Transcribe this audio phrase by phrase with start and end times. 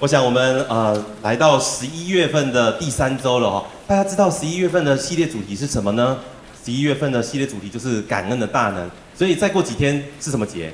[0.00, 6.16] 我想我们呃来到十一月份的第三周了哈，大家知道十一月份的系列主题是什么呢？
[6.64, 10.72] 十一月份的系列主题就是感恩的大能，所以再过几天是什么节？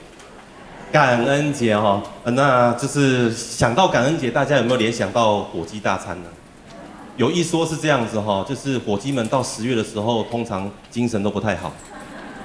[0.92, 6.28] 感恩节哈，那就是想到感恩节，大家有没有联想到火鸡大餐呢？
[7.16, 11.72] 有一说是这样子哈，就是火鸡们到十月的时候，通常精神都不太好，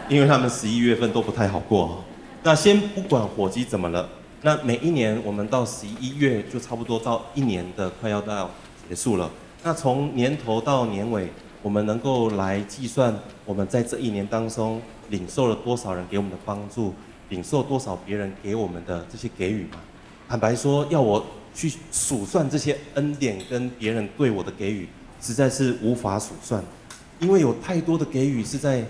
[0.07, 2.01] 因为他们十一月份都不太好过。
[2.43, 4.07] 那先不管火鸡怎么了。
[4.41, 8.49] 那每一年，我们到十一月就差不多到一年的快要到
[8.87, 9.29] 结束了。
[9.63, 11.27] 那从年头到年尾，
[11.61, 16.93] 我们能够来计算我们在这一年当中领受了多少人给我们的帮助，
[17.27, 19.77] 领受多少别人给我们的这些给予吗？
[20.29, 24.87] 坦白说，要我去数算这些恩典跟别人对我的给予，
[25.19, 26.63] 实在是无法数算，
[27.19, 28.85] 因为有太多的给予是在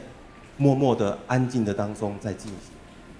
[0.57, 2.78] 默默的、安静的当中在进行。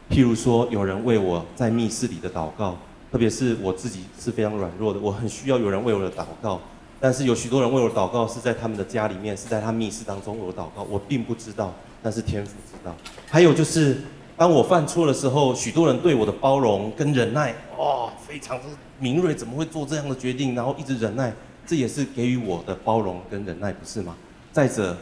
[0.10, 2.76] 譬如说，有人为我在密室里的祷告，
[3.12, 6.60] 特别是我自己是非常软弱的，我很需要有人为我的祷告。
[7.00, 12.94] 但是有许多人为我祷告，是在他们的家里面，是在他密室当中为我祷告，我并不知道，但是天父知道。
[13.28, 14.02] 还有就是，
[14.36, 18.64] 当我犯错的时候，许多人对我的包容跟忍耐，哦，非常的
[19.00, 20.56] 敏锐，怎么会做这样的决定？
[20.56, 21.32] 然后一直忍耐，
[21.66, 24.16] 这也是给予我的包容跟忍耐，不是吗？
[24.52, 24.98] 再者，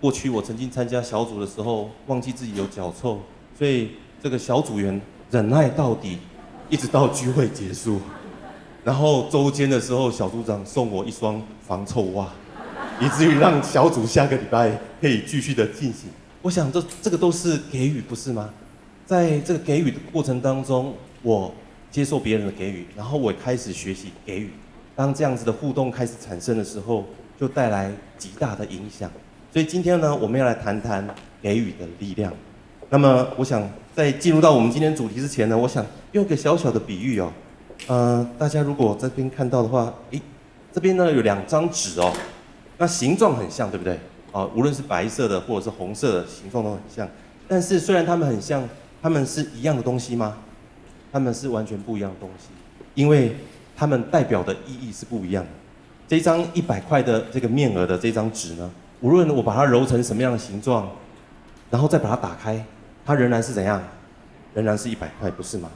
[0.00, 3.18] 过去我曾经参加小组的时候，忘记自己有脚臭。
[3.58, 3.90] 所以
[4.22, 5.00] 这个小组员
[5.32, 6.18] 忍耐到底，
[6.70, 8.00] 一直到聚会结束，
[8.84, 12.28] 然后周间的时候，小组长送我一双防臭袜，
[13.00, 16.08] 以至于让小组下个礼拜可以继续的进行。
[16.40, 18.48] 我想这这个都是给予，不是吗？
[19.04, 21.52] 在这个给予的过程当中，我
[21.90, 24.50] 接受别人的给予，然后我开始学习给予。
[24.94, 27.04] 当这样子的互动开始产生的时候，
[27.40, 29.10] 就带来极大的影响。
[29.52, 31.04] 所以今天呢，我们要来谈谈
[31.42, 32.32] 给予的力量。
[32.88, 37.30] 那么，我想在进入到我们今天主题之前呢，我想用个小小的比喻哦，
[37.88, 40.22] 呃，大家如果这边看到的话，诶，
[40.72, 42.10] 这边呢有两张纸哦，
[42.78, 43.98] 那形状很像，对不对？
[44.32, 47.06] 啊，无论是白色的或者是红色的，形状都很像。
[47.46, 48.66] 但是虽然它们很像，
[49.02, 50.38] 它们是一样的东西吗？
[51.12, 52.46] 它们是完全不一样的东西，
[52.94, 53.36] 因为
[53.76, 55.50] 它们代表的意义是不一样的。
[56.08, 58.70] 这张一百块的这个面额的这张纸呢，
[59.02, 60.88] 无论我把它揉成什么样的形状，
[61.70, 62.64] 然后再把它打开。
[63.04, 63.82] 它仍然是怎样？
[64.54, 65.70] 仍然是一百块，不是吗？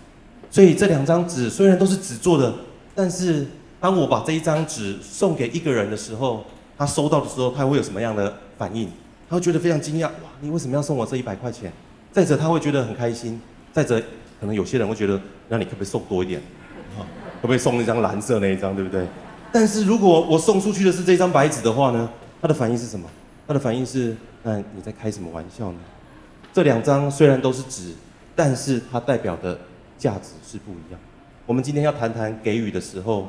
[0.50, 2.53] 所以这两张纸虽然都是纸做的，
[2.94, 3.47] 但是
[3.81, 6.44] 当我把这一张纸送给一个人的时候，
[6.78, 8.88] 他收到的时候，他会有什么样的反应？
[9.28, 11.72] 他会觉得非常惊讶，哇，你为什么要送我这一百块钱？
[12.12, 13.41] 再者，他会觉得很开心。
[13.72, 14.00] 再者，
[14.41, 16.41] 可能有些人会觉得，那你可不可以送多一点？
[16.97, 19.06] 可不可以送一张蓝色那一张，对不对？
[19.53, 22.09] 但是如果我送出去的是这张白纸的话呢？
[22.41, 23.09] 他的反应是什么？
[23.47, 25.78] 他的反应是，那你在开什么玩笑呢？
[26.56, 27.92] 这两张虽然都是纸，
[28.34, 29.58] 但是它代表的
[29.98, 30.98] 价值是不一样。
[31.44, 33.28] 我们今天要谈谈给予的时候，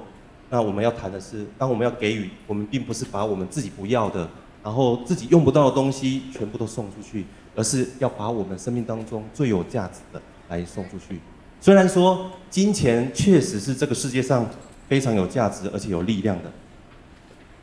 [0.49, 4.29] 那我们要谈的是，当我们要给予，我们并不是把我们自己不要的，
[4.63, 11.19] 然后自己用不到的东西全部都送出去，而是要把我们生命当中最有价值的来送出去。
[11.59, 14.49] 虽然说金钱确实是这个世界上
[14.87, 16.49] 非常有价值而且有力量的，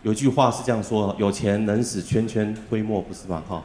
[0.02, 3.42] 有句话是这样说：有钱能使圈圈推磨，不是吗？
[3.48, 3.64] 哈。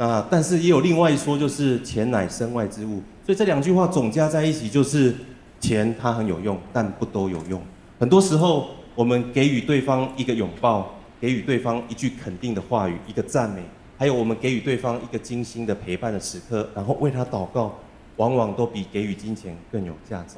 [0.00, 3.02] 啊，但是也有另外一说，就是钱乃身外之物。
[3.22, 5.14] 所以这两句话总加在一起，就是
[5.60, 7.60] 钱它很有用，但不都有用。
[7.98, 13.60] 很多时候，我们给予对方一个拥抱，给予对方一句肯定的话语，一个赞美，
[13.98, 17.78] 还有我们给予对方一个精心的陪伴的时刻，然后为他祷告，
[18.16, 20.36] 往往都比给予金钱更有价值。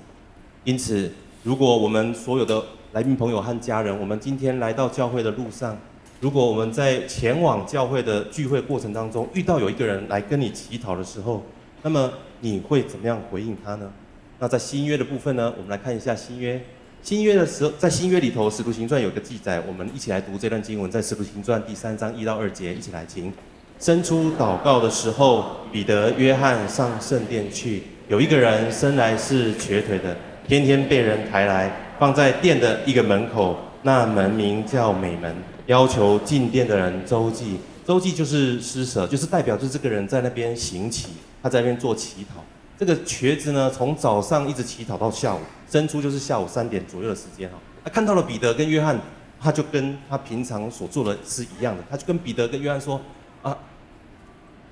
[0.65, 1.13] 因此，
[1.45, 2.61] 如果我们所有的
[2.95, 5.79] 来宾朋友和家人，我们今天来到教会的路上，
[6.23, 11.43] 如果我们在前往教会的聚会过程当中遇到有一个人来跟你乞讨的时候，
[11.83, 13.91] 那么你会怎么样回应他呢？
[14.39, 16.63] 那在新约的部分呢，我们来看一下新约。
[17.03, 23.33] 新约的时候，在新约里头，《使徒行传》有个记载，我们一起来读这段经文，在《使徒行传》第三章一到二节，一起来听。
[23.81, 30.17] 伸出祷告的时候，彼得、约翰上圣殿去，有一个人生来是瘸腿的，
[30.47, 35.35] 天天被人抬来，放在殿的一个门口，那门名叫美门。
[35.67, 41.11] 要求进殿的人周济，周济就是施舍，就是代表着这个人在那边行乞，
[41.43, 42.43] 他在那边做乞讨。
[42.79, 45.39] 这个瘸子呢，从早上一直乞讨到下午，
[45.71, 47.55] 伸出就是下午三点左右的时间哈。
[47.85, 48.99] 他看到了彼得跟约翰，
[49.41, 53.01] 他就跟他平常所做的是一样的，他就跟彼得跟约翰说：
[53.43, 53.57] 啊，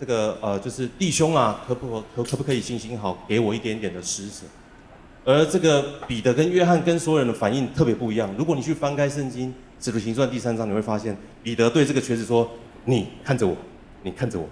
[0.01, 4.45] 这个呃，就是弟兄啊，可不可可不可以行行好，给我一点点的施舍？
[5.25, 8.29] 而这个彼得跟约翰跟所有人的反应特别不一样。
[8.37, 9.49] 如果你去翻开圣经。
[9.81, 12.47] 《使徒行传》第三章，你会发现彼得对这个瘸子说
[12.85, 13.57] ：“你看着我，
[14.03, 14.47] 你看着我。”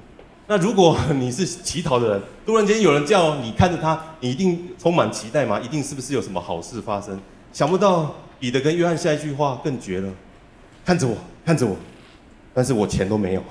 [0.49, 5.61] 那如果你是乞讨的人，突然间有人叫你看着他，你一定充满期待吗？
[5.61, 7.21] 一定是不是有什么好事发生？
[7.53, 10.11] 想不到彼得跟约翰下一句话更绝了，
[10.87, 11.15] 看着我，
[11.45, 11.77] 看着我，
[12.55, 13.43] 但是我钱都没有。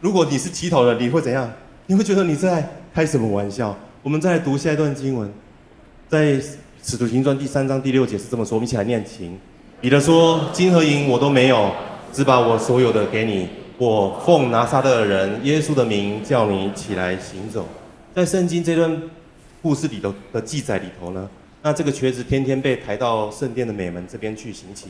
[0.00, 1.52] 如果你是乞讨的，你会怎样？
[1.88, 3.76] 你会觉得你在开什么玩笑？
[4.02, 5.30] 我们再来读下一段经文，
[6.08, 6.40] 在
[6.82, 9.38] 使徒行传第三章第六节是这么说，我们一起来念经。
[9.80, 11.72] 彼得说：金和银我都没有，
[12.12, 13.48] 只把我所有的给你。
[13.78, 17.66] 我奉拿撒勒人耶稣的名叫你起来行走。
[18.14, 19.02] 在圣经这段
[19.62, 21.26] 故事里头的记载里头呢，
[21.62, 24.88] 那这个瘸子天天被抬到圣殿的美门这边去行乞。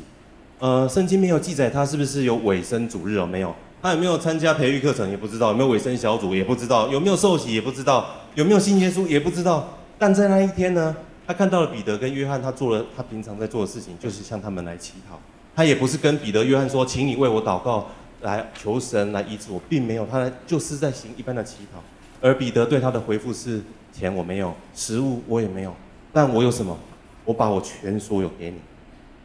[0.58, 3.54] 呃，圣经没有记载他是不是有委身主日哦，没有。
[3.80, 9.78] 他有没有参加培育课程也不知道，有没有委身小组也不知道，有没有受洗也不知道，有没有信耶稣也不知道。
[9.96, 10.96] 但在那一天呢，
[11.30, 15.16] 他看到了彼得跟约翰，他做了他平常在做的事情，就是向他们来乞讨。
[15.54, 17.86] 他也不是跟彼得、约翰说，请你为我祷告。
[18.22, 21.80] 来求神来医治我，并没有，他就是在行一般的乞讨。
[22.20, 23.62] 而彼得对他的回复是：
[23.92, 25.72] 钱我没有，食物我也没有，
[26.12, 26.76] 但我有什么？
[27.24, 28.56] 我把我全所有给你。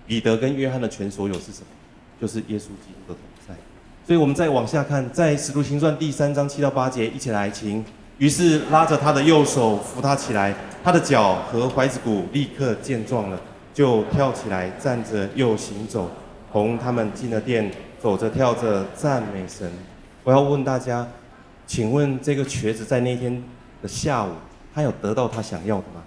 [0.05, 1.67] 彼得跟约翰的全所有是什么？
[2.21, 3.55] 就是耶稣基督的同在。
[4.05, 7.83] 所以，我们再往下看，在使徒行传第三章七到八节，一起来请。
[8.17, 13.39] 于是拉着他的右手扶他起来，他的脚和踝子骨立刻健壮了，
[13.73, 16.09] 就跳起来站着又行走，
[16.51, 17.71] 同他们进了殿。
[17.97, 19.67] 走着跳着赞美神。
[20.23, 21.07] 我要问大家，
[21.65, 23.43] 请问这个瘸子在那天
[23.81, 24.29] 的下午，
[24.75, 26.03] 他有得到他想要的吗？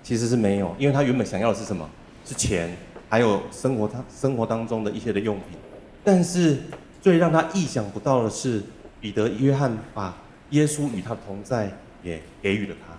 [0.00, 1.88] 其实是没有，因为他原本想要的是什么？
[2.24, 2.72] 是钱，
[3.08, 5.58] 还有生活他生活当中的一些的用品。
[6.04, 6.58] 但是
[7.02, 8.62] 最让他意想不到的是，
[9.00, 10.14] 彼得、约翰把
[10.50, 11.72] 耶稣与他同在
[12.02, 12.94] 也给予了他，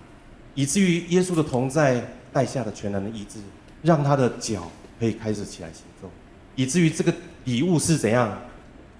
[0.54, 2.02] 以至于耶稣的同在
[2.32, 3.40] 带下了全然的医治，
[3.82, 6.08] 让他的脚可以开始起来行走，
[6.54, 7.12] 以至于这个。
[7.46, 8.38] 礼物是怎样？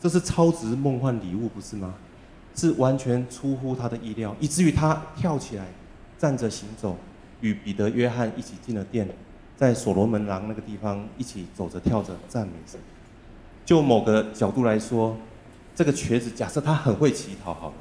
[0.00, 1.94] 这是超值梦幻礼物，不是吗？
[2.56, 5.66] 是完全出乎他的意料，以至于他跳起来，
[6.18, 6.96] 站着行走，
[7.42, 9.06] 与彼得、约翰一起进了殿，
[9.58, 12.80] 在所罗门廊那个地方一起走着跳着赞美神。
[13.66, 15.18] 就某个角度来说，
[15.76, 17.74] 这个瘸子假设他很会乞讨，好了，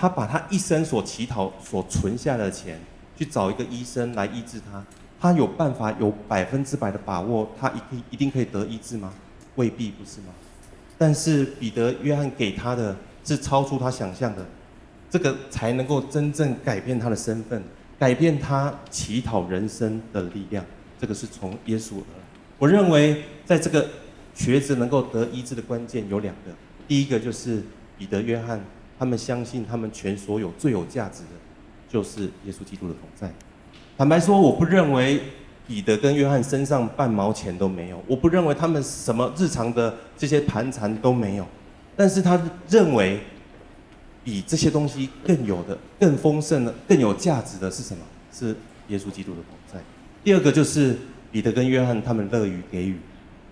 [0.00, 2.80] 他把他一生所乞讨所存下的钱，
[3.18, 4.82] 去找一个医生来医治他，
[5.20, 9.12] 他有办法有百分之百的把握，他一定一定可以得医治吗？
[9.56, 10.28] 未必不是吗？
[10.96, 14.46] 但是彼得、约翰给他的是超出他想象的，
[15.10, 17.62] 这个才能够真正改变他的身份，
[17.98, 20.64] 改变他乞讨人生的力量。
[20.98, 22.24] 这个是从耶稣而来。
[22.58, 23.86] 我认为，在这个
[24.34, 26.52] 瘸子能够得医治的关键有两个，
[26.88, 27.62] 第一个就是
[27.98, 28.64] 彼得、约翰
[29.00, 31.30] 他们相信他们全所有最有价值的，
[31.88, 33.32] 就是耶稣基督的同在。
[33.98, 35.20] 坦白说，我不认为。
[35.66, 41.46] 彼得跟约翰身上半毛钱都没有，我不认为他们什么日常的这些盘缠都没有，
[41.94, 43.20] 但是他认为
[44.24, 48.02] 比这些东西更有的、更丰盛的、更有价值的是什么？
[48.32, 48.56] 是
[48.88, 49.78] 耶稣基督的同在。
[50.24, 50.98] 第二个就是
[51.30, 52.96] 彼得跟约翰他们乐于给予。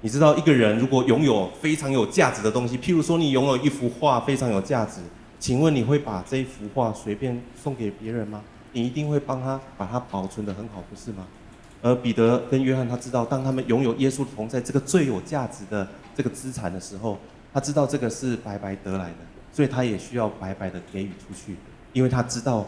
[0.00, 5.02] 你知道，一个人如果拥有非常有价值的东西，譬如说你拥有一幅画非常有价值，
[5.38, 8.43] 请问你会把这一幅画随便送给别人吗？
[8.73, 11.26] 你一定会帮他把它保存得很好，不是吗？
[11.81, 17.17] 而彼得跟约翰，他知道，当他们拥有耶稣同在这个最有价值的这个资产的时候，
[17.52, 19.17] 他知道这个是白白得来的，
[19.52, 21.56] 所以他也需要白白的给予出去，
[21.93, 22.67] 因为他知道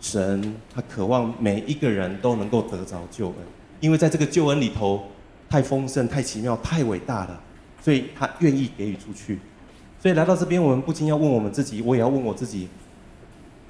[0.00, 3.36] 神，他渴望每一个人都能够得着救恩，
[3.80, 5.04] 因为在这个救恩里头
[5.48, 7.40] 太丰盛、太奇妙、太伟大了，
[7.82, 9.40] 所以他愿意给予出去。
[10.04, 12.68] 所以来到这边，我们不禁要问我们自己，我也要问我自己，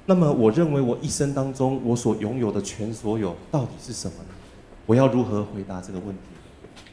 [0.05, 4.29] 那么我认为我一生当中我所拥有的全所有到底是什么呢？
[4.85, 6.21] 我要如何回答这个问题？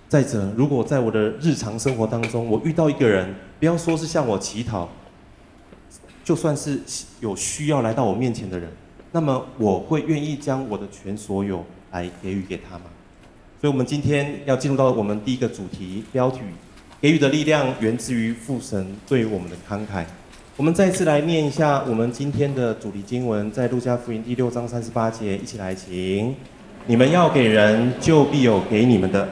[0.09, 4.89] 再者，如果在我的日常生活当中，我遇到一个人，不要说是向我乞讨，
[6.23, 6.81] 就算是
[7.19, 8.71] 有需要来到我面前的人，
[9.11, 12.85] 那么我会愿意将我的全所有来给予给他吗？
[13.61, 16.39] 所以，我们今天要进入到我们第一个主题标题：
[17.03, 20.05] 给予的力量源自于父神对我们的慷慨。
[20.57, 26.33] 我们再次来念一下我们今天的主题经文，在路加福音第六章三十八节，一起来请。
[26.87, 29.29] 你们要给人，就必有给你们的，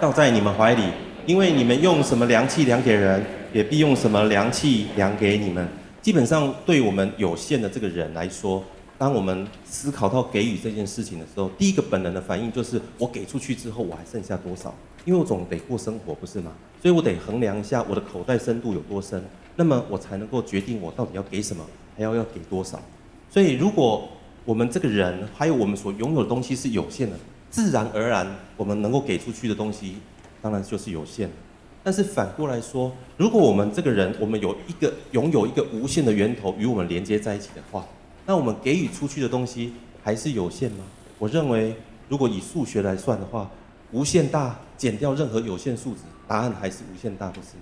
[0.00, 0.84] 倒在你们怀里，
[1.26, 5.68] 因为你们用什么量器量给人，也必用什么量器量给你们。
[6.00, 8.64] 基本上，对我们有限的这个人来说，
[8.98, 14.74] 当我们思考到给予这件事情的时候，第一个本能的反应就是：我给出去之后，我还剩下多少？
[15.04, 16.52] 因为我总得过生活，不是吗？
[16.82, 19.22] 所以我得衡量一下我的口袋深度有多深，
[19.56, 21.64] 那么我才能够决定我到底要给什么。
[21.96, 22.80] 还要要给多少？
[23.28, 24.08] 所以，如果
[24.44, 27.16] 我们这个人还有我们所拥有的东西是有限的，
[27.50, 28.24] 自然而然
[28.56, 29.96] 我们能够给出去的东西，
[30.40, 31.34] 当然就是有限的。
[31.82, 37.84] 但是反过来说，如果我们这个人我们有一个拥有一个无限的源头与我们连接在一起的话，
[38.28, 39.72] 那我们给予出去的东西
[40.04, 40.84] 还是有限吗？
[41.18, 41.74] 我认为，
[42.10, 43.50] 如果以数学来算的话，
[43.90, 47.52] 无限大减掉任何有限数值，答案还是无限大，不是？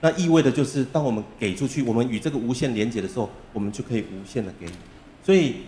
[0.00, 4.70] 那意味的就是，当我们给出去，我们与这个无限连接的时候，我们就可以无限的给予。
[5.22, 5.58] 所以，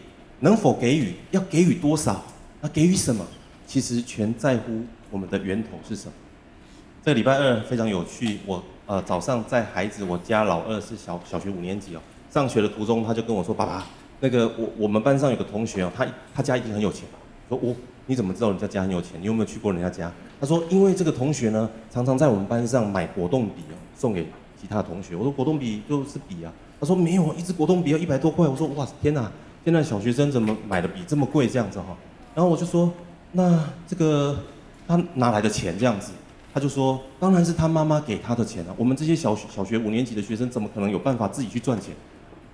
[0.40, 2.20] 能否给予，要给予多少，
[2.60, 3.24] 那给予什么，
[3.64, 6.12] 其实全在乎我们的源头是什么。
[7.04, 13.86] 这个礼拜二非常有趣，我呃早上在孩子，我家老二是小小学五年级哦，上学的途中他就跟我说：“爸爸，
[14.20, 17.74] 那个我我们班上有个同学哦，他他家一定很有钱吧。”说：“我、
[18.06, 19.20] 你怎么知道人家家很有钱？
[19.20, 24.26] 你有没有去过人家家？”他说：“因为这个同学呢，常常在我们班上买果冻笔哦，送给
[24.60, 29.30] 其他同学。”我说：“果冻笔就是笔啊。”他说：“没有，一支果冻笔要一百多块。”我说：“哇，天哪！
[29.64, 31.96] 现在小学生怎么买的笔这么贵这样子哈？”
[32.34, 32.92] 然后我就说
[33.32, 34.38] ：“那这个
[34.86, 36.12] 他哪来的钱这样子？”
[36.52, 38.74] 他就说：“当然是他妈妈给他的钱啊！
[38.76, 41.94] 我们这些小学小学五年级的学生怎么可能有办法自己去赚钱？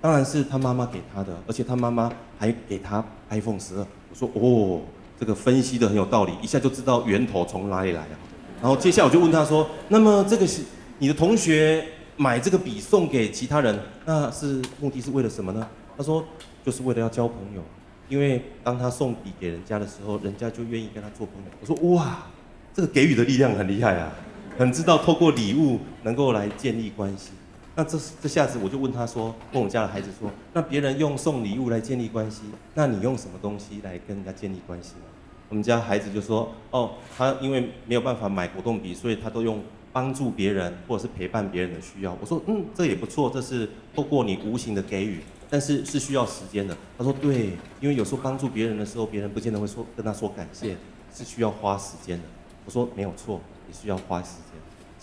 [0.05, 3.81] 当然是他妈妈给他的，而且他妈妈还给他 iPhone 十二。”
[4.13, 4.83] 我说：“哦，
[5.19, 8.17] 这个分析得很有道理，一下就知道源头从哪里来啊。”
[8.61, 10.61] 然后接下来我就问他说：“那么这个是
[10.99, 11.83] 你的同学
[12.19, 16.23] 买这个笔送给其他人，那是目的是为了什么呢？”他说
[16.63, 17.63] ：“就是为了要交朋友，
[18.11, 22.19] 因为当他送笔给人家的时候，人家就愿意跟他做朋友。”我说：“哇！”
[22.77, 24.13] 这个给予的力量很厉害啊，
[24.59, 27.31] 很知道透过礼物能够来建立关系。
[27.77, 32.43] 那这这下子我就问他说，问我们家的孩子说，那别人用送礼物来建立关系，
[32.75, 35.07] 那你用什么东西来跟人家建立关系呢？
[35.49, 39.61] 我们家孩子就说，哦，他因为没有办法买果冻笔，所以他都用
[39.93, 42.17] 帮助别人或者是陪伴别人的需要。
[42.21, 46.77] 我说，嗯，这也不错，这是透过你无形的给予，但是是需要时间的。
[46.97, 47.51] 他说，对，
[47.81, 50.77] 因为有时候帮助别人的时候，别人不见得会说跟他说感谢，
[51.13, 52.25] 是需要花时间的。
[52.65, 54.54] 我说没有错，也需要花时间。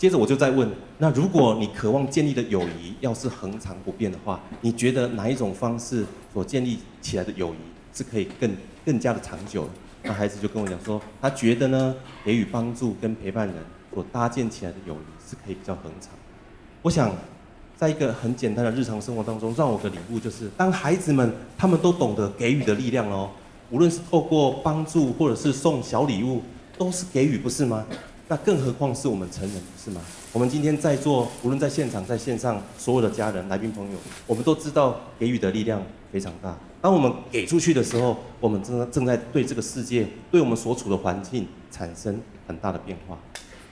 [0.02, 0.68] 接着我就再问，
[0.98, 8.50] 那如果你渴望建立的友谊要是恒长不变的话，你觉得哪一种方式所建立起来的友谊是可以更
[8.84, 9.70] 更加的长久的？
[10.02, 11.94] 那孩子就跟我讲说，他觉得呢，
[12.24, 13.54] 给予帮助跟陪伴人
[13.94, 16.10] 所搭建起来的友谊是可以比较恒长。
[16.82, 17.14] 我想，
[17.76, 23.30] 在一个很简单的日常生活当中，让我的礼物就是，当孩子们他们都懂得给予的力量哦，
[23.70, 26.42] 无论是透过帮助或者是送小礼物。
[26.78, 27.84] 都是给予，不是吗？
[28.32, 30.00] 那更何况是我们成人，是吗？
[30.32, 36.56] 我们今天在座，无论在现场、在线上，所有的家人、来宾朋友，我们都知道给予的力量非常大。
[36.80, 43.18] 当我们给出去的时候，我们正正在对这个世界、对我们所处的环境产生很大的变化。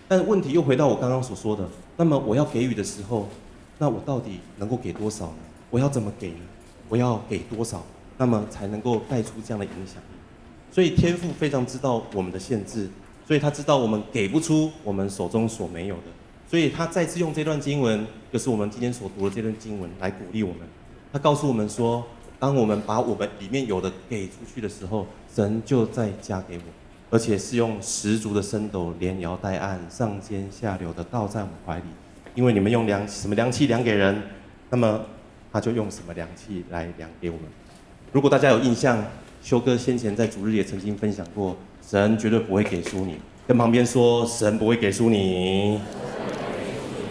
[0.07, 3.31] 但问题又回到我刚刚所说的，那么我要给予的时候，
[3.79, 5.37] 那我到底能够给多少呢？
[5.71, 6.41] 我要怎么给呢？
[6.91, 7.83] 我要给多少，
[8.19, 10.19] 那么才能够带出这样的影响力？
[10.71, 12.91] 所以天父非常知道我们的限制。
[13.31, 16.03] 所以他知道我们给不出我们手中所没有的，
[16.51, 20.67] 所以他再次用这段经文，就是我们今天所读的这段经文来鼓励我们。
[21.13, 22.05] 他告诉我们说，
[22.41, 26.63] 当我们把我们里面有的给出去的时候，神就再加给我，
[27.09, 31.85] 而且是用十足的升斗，连摇带按，上尖下流的倒在我们怀里。
[32.35, 34.21] 因为你们用量什么量器量给人，
[34.71, 35.03] 那么
[35.53, 37.45] 他就用什么量器来量给我们。
[38.11, 39.01] 如果大家有印象，
[39.41, 41.57] 修哥先前在主日也曾经分享过。
[41.91, 43.17] 神绝对不会给出你，
[43.49, 45.81] 跟旁边说，神不会给出你。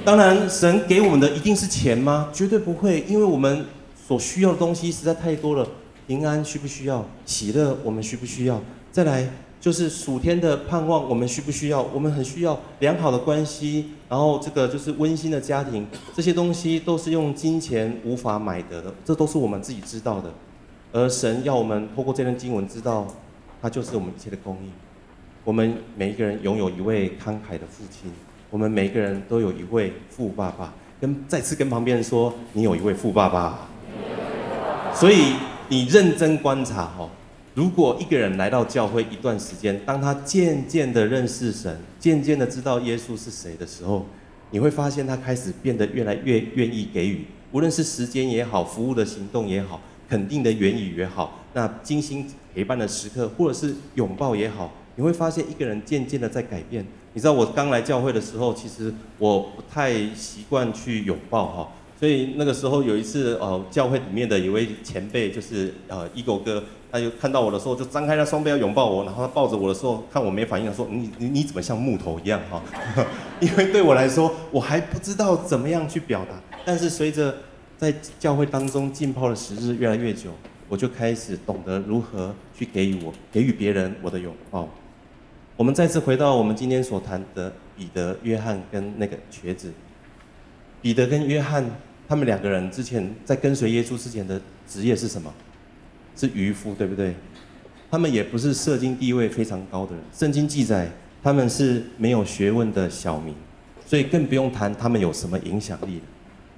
[0.05, 2.29] 当然，神给我们的一定是钱吗？
[2.31, 3.65] 绝对不会，因为我们
[4.07, 5.67] 所需要的东西实在太多了。
[6.07, 7.05] 平安需不需要？
[7.25, 8.61] 喜乐我们需不需要？
[8.89, 11.81] 再来就是属天的盼望，我们需不需要？
[11.93, 20.31] 我们很需要良好的关系，然后这个就是温馨的家庭，这些东西都是用金钱无法买得的，这都是我们自己知道的。
[20.93, 23.05] 而神要我们透过这段经文知道。
[23.61, 24.71] 他就是我们一切的供应。
[25.43, 28.11] 我们每一个人拥有一位慷慨的父亲，
[28.49, 30.73] 我们每一个人都有一位富爸爸。
[31.01, 33.69] 跟再次跟旁边人说，你有一位富爸爸。
[34.93, 35.33] 所以
[35.69, 37.09] 你认真观察哦，
[37.53, 44.05] 如果一个人来到教会一段时间，当他渐渐的认识神，渐渐的知道耶稣是谁的时候，
[44.51, 52.25] 你会发现他开始变得越来越愿意给予，无论是时间也好，服务的行动也好，肯定的言语也好，那精心。
[52.51, 56.85] 陪伴的时刻，或者是拥抱也好，你会发现一个人渐渐的在改变。
[57.13, 72.61] 你知道我刚来教会的时候，其实我不太习惯去拥抱哈，所以那个时候有一次，呃，教会里面的一位前辈，就是呃一狗哥，他就看到我的时候，就张开他双臂要拥抱我，然后他抱着我的时候，看我没反应，说你你你怎么像木头一样哈？
[73.39, 76.35] 因为对我来说，我还不知道怎么样去表达。
[76.65, 77.37] 但是随着
[77.77, 80.31] 在教会当中浸泡的时日越来越久。
[80.69, 84.69] 我就开始懂得如何去给予我，给予别人我的拥抱。
[85.57, 89.73] 我们再次回到我们今天所谈的彼得、约翰跟那个瘸子。
[90.81, 91.65] 彼得跟约翰
[92.07, 95.33] 他们两个人之前在跟随耶稣之前的职业是什么？
[96.15, 97.13] 是渔夫，对不对？
[97.91, 100.03] 他们也不是社经地位非常高的人。
[100.13, 100.89] 圣经记载
[101.23, 103.33] 他们是没有学问的小民，
[103.85, 106.03] 所以更不用谈他们有什么影响力了。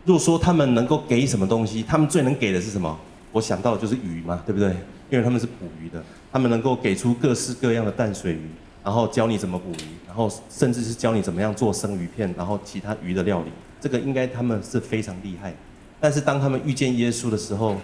[0.03, 3.00] 若说他们能够给什么东西，他们最能给的是什么？
[3.32, 4.76] 我想到的就是鱼嘛，对不对？
[5.10, 8.50] 因为他们是捕鱼的，他们能够给出各式各样的淡水鱼，
[8.84, 13.52] 然后教你怎么捕鱼，然后甚至是教你怎么样做生鱼片，然后其他鱼的料理。
[13.80, 15.54] 这个应该他们是非常厉害。
[16.00, 17.76] 但是当他们遇见耶稣的时候，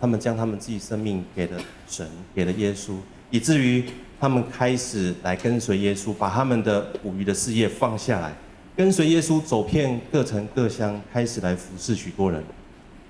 [0.00, 2.92] 他们将他们自己生命给了神，给了耶稣，
[3.30, 3.84] 以至于
[4.20, 8.34] 他们开始来跟随耶稣，把他们的捕鱼的事业放下来，
[8.76, 12.44] 跟随耶稣走遍各城各乡，开始来服侍许多人。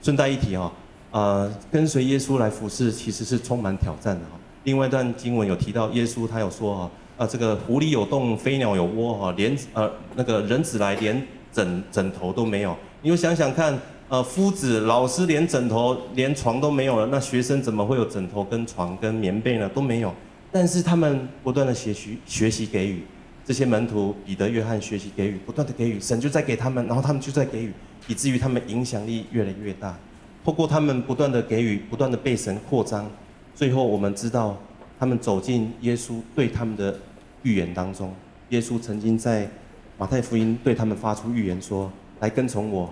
[0.02, 0.70] 顺带一提哦，
[1.16, 4.32] 呃，跟随耶稣来服侍其实是充满挑战的哈。
[4.64, 12.76] 另外一段经文有提到，耶稣他有说哈，啊这个狐狸有洞，飞鸟有窝哈，连呃那个人子来连枕枕头都没有。
[13.00, 13.78] 你就想想看。
[14.08, 19.68] 呃，夫子、老师连枕头、连床都没有了，那学生怎么会有枕头、跟床、跟棉被呢？
[19.70, 20.14] 都没有。
[20.52, 23.02] 但是他们不断的学习、学习给予，
[23.44, 27.72] 这些门徒彼得、约翰学习给予，不断的给予，神就在给他们，然后他们就在给予，
[28.06, 29.98] 以至于他们影响力越来越大。
[30.46, 33.10] 透过他们不断的给予，不断的被神扩张，
[33.52, 34.56] 最后我们知道，
[34.96, 36.96] 他们走进耶稣对他们的
[37.42, 38.14] 预言当中。
[38.50, 39.50] 耶稣曾经在
[39.98, 42.88] 马太福音对他们发出预言说：“来跟从我。”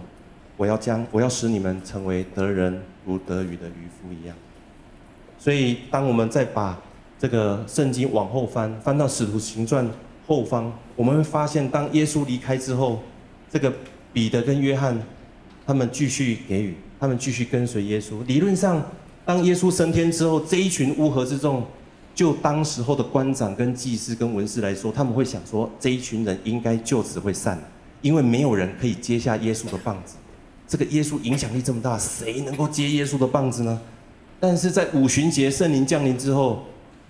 [0.56, 4.36] 我要将我要使你们成为得人如得鱼的渔夫一样。
[5.38, 6.76] 所以，当我们再把
[7.20, 9.88] 这个圣经往后翻，翻到使徒行传
[10.26, 13.00] 后方，我们会发现，当耶稣离开之后，
[13.48, 13.72] 这个
[14.12, 15.00] 彼得跟约翰，
[15.64, 18.24] 他们继续给予，他们继续跟随耶稣。
[18.26, 18.82] 理论上，
[19.24, 21.64] 当耶稣升天之后，这一群乌合之众，
[22.14, 27.58] 就当时候的官长、跟祭司、跟文士来说，他们会想说，这一群人应该就此会散，
[28.02, 30.16] 因为没有人可以接下耶稣的棒子。
[30.66, 33.80] 这个耶稣影响力这么大，谁能够接耶稣的棒子呢？
[34.40, 36.64] 但是在五旬节圣灵降临之后，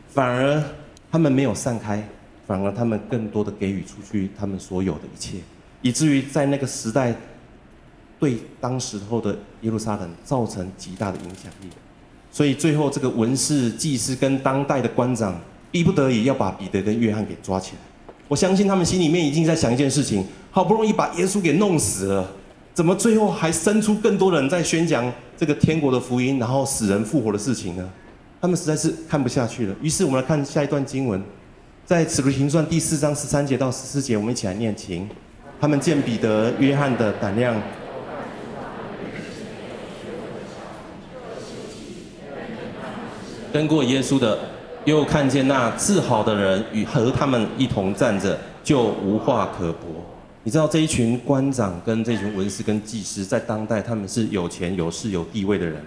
[0.08, 0.62] 反而
[1.10, 2.06] 他们没有散开，
[2.46, 5.38] 反而他们更多的给予出去他们所有的一切，
[5.82, 7.14] 以至于在那个时代，
[8.24, 11.68] 对当时候的耶路撒冷造成极大的影响力。
[12.32, 15.38] 所以最后这个文士、祭司跟当代的官长，
[15.70, 17.78] 逼不得已要把彼得跟约翰给抓起来。
[18.28, 22.30] 我相信他们心里面已经在想一件事情：好不容易把耶稣给弄死了。
[22.72, 27.88] 怎么最后还生出更多人在宣讲这个天国的福音，然后死人复活的事情呢？
[28.40, 29.74] 他们实在是看不下去了。
[29.82, 31.22] 于是我们来看下一段经文，
[31.84, 35.08] 在《使徒行传》第四章十三节到十四节，我们一起来念经。
[35.60, 37.54] 他们见彼得、约翰的胆量，
[43.54, 44.36] 跟过耶稣的，
[44.84, 49.90] 又看见那治好的人与和他们一同站着，就无话可驳。
[50.42, 55.80] 你知道这一群官长跟这群文士跟祭司，在当代他们是有钱有势有地位的人，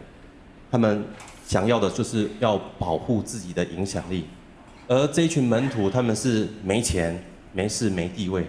[0.72, 1.04] 他们
[1.46, 4.24] 想要的就是要保护自己的影响力，
[4.88, 8.48] 而这一群门徒他们是没钱没势没地位。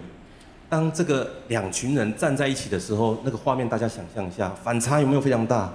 [0.69, 5.69] 当这个两群人站在一起的时候，那个画面大家想象一下，反差有没有非常大？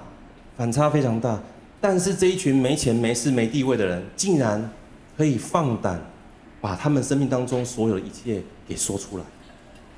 [0.57, 1.39] 反差非常大。
[1.79, 4.71] 但是这一群没钱没势没地位的人，竟然
[5.15, 5.99] 可以放胆
[6.59, 9.23] 把他们生命当中所有的一切给说出来。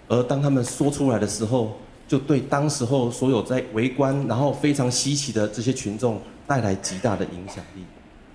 [0.10, 7.84] 而当他们说出来的时候，就对当时候所有在围观，然后非常稀奇的这些群众带来极大的影响力。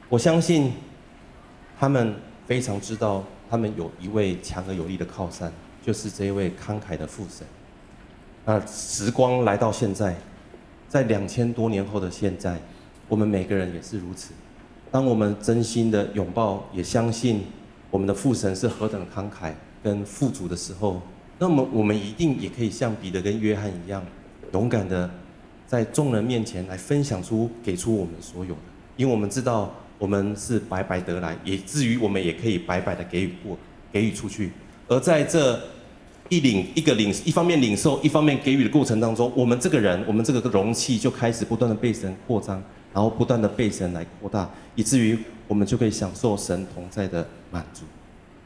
[0.08, 0.72] 我相信，
[1.78, 2.14] 他们
[2.46, 5.50] 非常知道，他们有一位强而有力的靠山，
[5.82, 7.46] 就是这一位慷慨的父神。
[8.44, 10.14] 那时光来到现在，
[10.88, 12.60] 在两千多年后的现在，
[13.12, 14.32] 我们每个人也是如此。
[14.90, 17.42] 当我们真心的拥抱，也相信
[17.90, 21.02] 我们的父神是何等慷慨跟富足的时候。
[21.38, 24.02] 那么我们一定也可以像彼得跟约翰一样，
[24.54, 25.10] 勇敢的
[25.66, 28.60] 在众人面前来分享出、给出我们所有的，
[28.96, 33.58] 因为我们知道我们是白白得来，也至于我们也可以白白的给予过、
[33.92, 34.52] 给予出去。
[34.88, 35.60] 而在这
[36.30, 47.84] 一领一个领，一方面领受，一方面给予的过程当中，我们这个人，我们这个容器就开始不断的被神扩张，然后不断的被神来扩大，以至于我们就可以享受神同在的满足。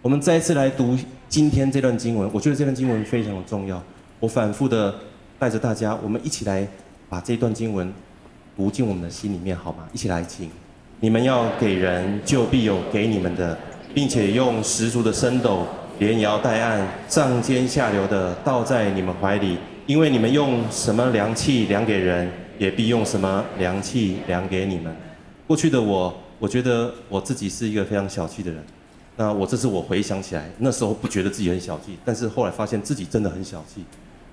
[0.03, 0.97] 我们再一次来读
[1.29, 3.83] 今天这段经文，我觉得这段经文非常的重要。
[4.21, 4.95] 我反复的
[5.39, 6.67] 带着大家，我们一起来
[7.09, 7.93] 把这段经文
[8.57, 9.89] 读进我们的心里面，好吗？
[9.93, 10.49] 一起来，请
[11.01, 13.59] 你们要给人，就必有给你们的，
[13.93, 15.67] 并且用十足的升斗，
[15.99, 24.95] 连摇带按，上尖下流的倒在你们怀里，因为你们用什么量器量给人，也必用什么量器量给你们。
[25.47, 28.63] 过去的我，我觉得我自己是一个非常小气的人。
[29.17, 33.83] 那我这次我回想起来，那时候不觉得自己很小气，但是后来发现自己真的很小气。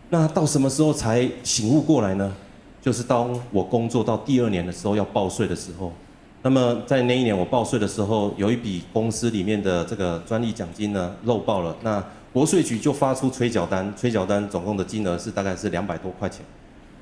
[0.09, 2.33] 那到什么时候才醒悟过来呢？
[2.81, 5.93] 就是当我工作到第二年的时候要报税的时候，
[6.41, 16.43] 那么在那一年我报税的时候，有一笔公司里面的这个专利奖金呢漏报了，那国税局就发出催缴单，催缴单总共的金额是大概是两百多块钱。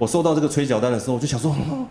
[0.01, 1.85] 我收到这个催缴单的时候，我就想说，哦，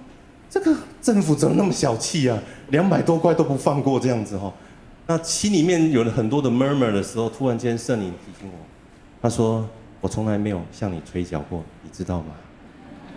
[0.50, 2.36] 这个政府怎么那么小气啊？
[2.70, 4.52] 两百多块都不放过这样子哈。
[5.06, 8.58] 那心里面有了很多的 murmur 的时候，突然间圣灵提醒我，
[9.22, 9.64] 他说
[10.00, 12.34] 我从来没有向你催缴过，你知道吗？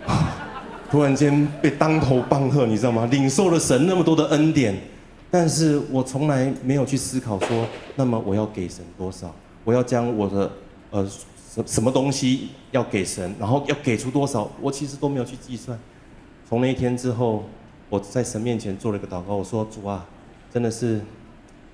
[0.88, 3.04] 突然间被当头棒喝，你知道吗？
[3.10, 4.80] 领受了神那么多的恩典，
[5.28, 9.34] 但是我从来没有去思考说，那么我要给神多少？
[9.64, 10.48] 我要将我的
[10.92, 11.04] 呃
[11.54, 14.50] 什什么东西要给神，然后要给出多少？
[14.60, 15.78] 我其实都没有去计算。
[16.48, 17.44] 从那一天之后，
[17.88, 20.06] 我在神面前做了一个祷告，我说主啊，
[20.52, 21.00] 真的是。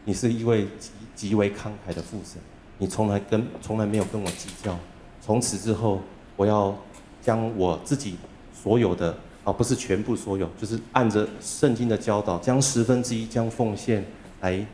[0.06, 2.40] 你是一位极极为慷慨的父神，
[2.78, 4.76] 你从来跟从来没有跟我计较。
[5.20, 6.00] 从此之后，
[6.36, 6.74] 我要
[7.20, 8.16] 将我自己
[8.50, 9.14] 所有的，
[9.44, 14.02] 啊，不是全部所有，就是按着圣经的教导，将十分之一将奉献
[14.40, 14.66] 来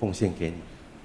[0.00, 0.56] 奉献给你。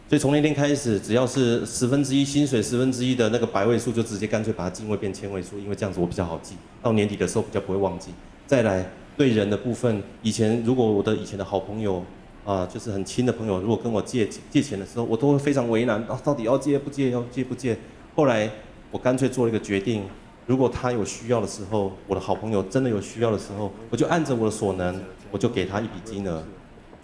[0.09, 8.09] 所以从那天开始，只要是十分之一薪水十分之一的那个百位数，就直接干脆把它进位变千位数，因为这样子我比较好记，到年底的时候比较不会忘记。
[8.47, 8.83] 再来
[9.15, 12.03] 对人的部分，以前如果我的以前的好朋友。
[12.45, 17.77] 啊，就是很亲的朋友，如果跟我借借钱的时候，我都会非常为难啊，到底要借不借，要借不借？
[18.15, 18.49] 后来
[18.89, 20.03] 我干脆做了一个决定，
[20.47, 26.43] 如果他有需要的时候，我的好朋友真的有需要的时候，我就按着我的所能，我就给他一笔金额，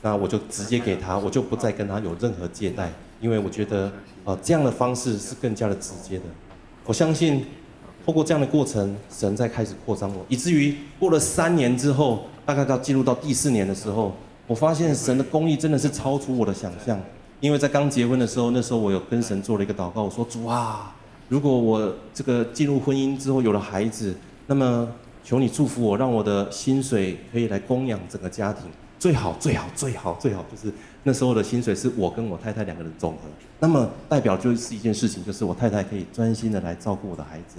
[0.06, 3.92] 那我就直接给他，我就不再跟他有任何借贷，因为我觉得
[4.24, 6.26] 啊，这样的方式是更加的直接的。
[6.86, 7.44] 我相信
[8.06, 14.16] 透过这样的过程，神在开始扩张我，以至于过了三年之后，大概到进入到第四年的时候。
[14.46, 17.02] 我发现神的公义真的是超出我的想象，
[17.40, 20.96] 因为在刚结婚的时候，那时候我有跟神做了一个祷告，我说主啊，
[21.30, 24.14] 如果我这个进入婚姻之后有了孩子，
[24.46, 24.88] 那么
[25.24, 33.20] 求你祝福我，让我的薪水可以来供养整个家庭，最好最好最好最好就是那时候的薪水是我跟我太太两个人总和，
[33.60, 37.58] 那么代表就是一件事情，就是我太太可以专心的来照顾我的孩子。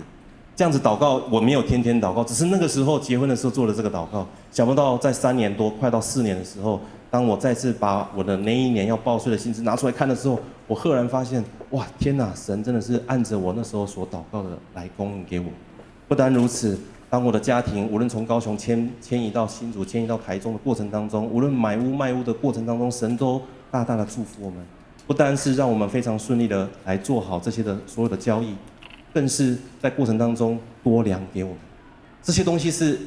[0.56, 4.26] 这样子祷告，我没有天天祷告，只是那个时候结婚的时候做了这个祷告。
[4.50, 12.32] 想不到在三年多，快到四年的时候，当我再次把我的那一年要报税的薪资拿出来看的时候，我赫然发现，哇，天哪！
[12.34, 15.46] 神真的是按着我那时候所祷告的来供应给我。
[16.08, 23.40] 不单如此，当我的家庭无论从高雄迁迁移到新竹、迁移到台中的过程当中，无论买屋卖屋的过程当中，神都
[23.70, 24.64] 大大的祝福我们。
[25.06, 28.54] 不单是让我们非常顺利的来做好这些的所有的交易。
[29.14, 31.58] 更是在过程当中多粮给我们，
[32.22, 33.00] 这些东西是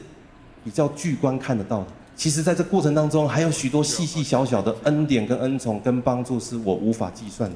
[0.63, 1.87] 比较具观看得到的。
[2.15, 7.55] 其实，在这过程当中，还有许多细细小小的恩典跟恩宠跟帮助，是我无法计算的。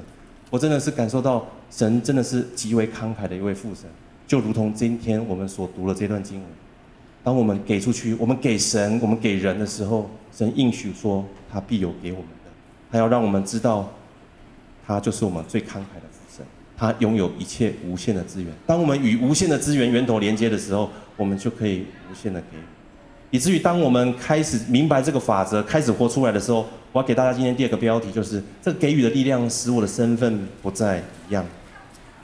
[0.52, 3.90] 我真的是感受到神真的是极为慷慨的一位父神，
[4.34, 6.48] 就如同今天我们所读的这段经文。
[7.24, 12.50] 当我们给出去，我们给神，我们给人的时候，神应许说他必有给我们的，
[12.92, 13.88] 他要让我们知道，
[14.88, 16.44] 他就是我们最慷慨的神。
[16.76, 18.52] 他拥有一切无限的资源。
[18.66, 22.58] 当我们与无限的资源源头连接的时候，我们就可以无限的给。
[23.30, 31.46] 以至于当我们开始明白这个法则，开始活出来的时候，我要给大家今天第二个标题，就是这个给予的力量使我的身份不再一样。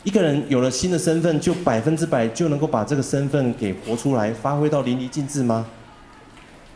[0.09, 5.67] 一个人有了新的身份，就百分之百就能够把这个身份给活出来，发挥到淋漓尽致吗？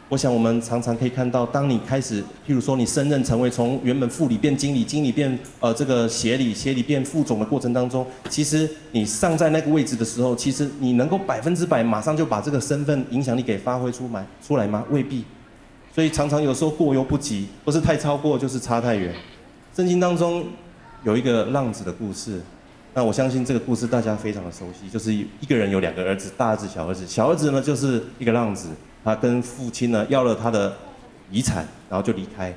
[0.08, 14.86] 我想，我们常常可以看到，当你开始，譬如说，你升任成为从原本副理变经理，经理变呃这个协理，协理变副总的过程当中，其实你上在那个位置的时候，其实你能够百分之百马上就把这个身份影响力给发挥出来出来吗？
[14.92, 15.24] 未必。
[15.92, 19.12] 所以常常有时候过犹不及，不是太超过，就是差太远。
[19.76, 20.46] 圣经当中
[21.04, 22.40] 有一个浪子的故事，
[22.96, 28.70] 那我相信这个故事大家非常的熟悉，就是一个人有两个儿子，大儿子、小儿子，小儿子呢就是一个浪子。
[29.04, 30.78] 他跟父亲呢要了他的
[31.32, 32.54] 遗产，然后就离开，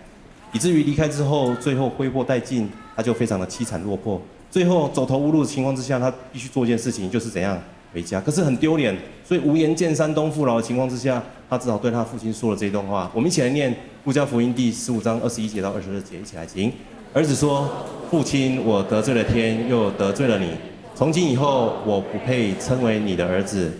[0.53, 4.21] 以至于离开之后，最后挥霍殆尽，他就非常的凄惨落魄。
[4.51, 7.59] 最后走投无路的情况之下，他必须做一件事情，就是怎样
[7.93, 8.21] 回家。
[8.21, 13.11] 可是很丢脸，所以无颜见山东父老的情况之下，他只好对他父亲说了这段话。
[13.13, 13.73] 我们一起来念
[14.05, 16.71] 《路加福音》第十五章二十一节到二十二节，一起来听。
[17.17, 17.67] 儿子说
[18.11, 20.51] ：“父亲，我得罪了天，又得罪了你。
[20.95, 23.73] 从今以后，我不配称为你的儿子。”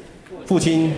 [0.49, 0.95] 父亲。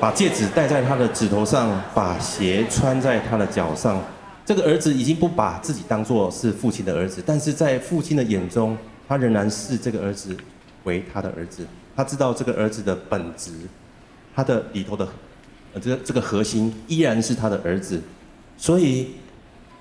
[0.00, 4.02] 把戒指戴在他的指头上，把鞋穿在他的脚上。
[4.44, 10.36] 这个儿子已经不把自己当作是父亲的儿子，但是在父亲的眼中，他仍然视这个儿子
[10.82, 11.64] 为他的儿子。
[11.94, 13.52] 他知道这个儿子的本质，
[14.34, 15.06] 他的里头的
[15.74, 18.00] 呃这个这个核心依然是他的儿子。
[18.56, 19.08] 所以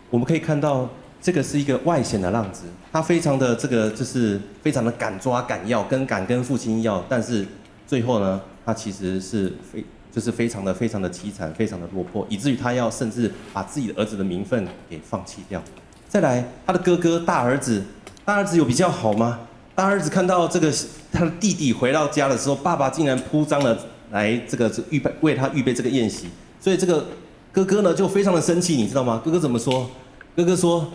[0.09, 0.89] 我们可以看到，
[1.21, 7.45] 这个是一个外显的浪子，他非常的这个就是非常的敢抓敢要，跟敢跟父亲要，但是
[7.85, 15.61] 最后呢，他其实是非就是非常的非常的凄惨，非常的落魄，以至于他要甚至把自己的儿子的名分给放弃掉。
[16.09, 17.83] 再来，他的哥哥大儿子，
[18.25, 19.39] 大儿子有比较好吗？
[19.73, 20.73] 大儿子看到这个
[21.11, 23.77] 他的弟弟回到家的时候，爸爸竟然铺张了
[24.11, 26.27] 来这个预备为他预备这个宴席，
[26.59, 27.05] 所以这个
[27.51, 29.21] 哥哥呢就非常的生气，你知道吗？
[29.23, 29.89] 哥哥怎么说？
[30.35, 30.87] 哥哥说：“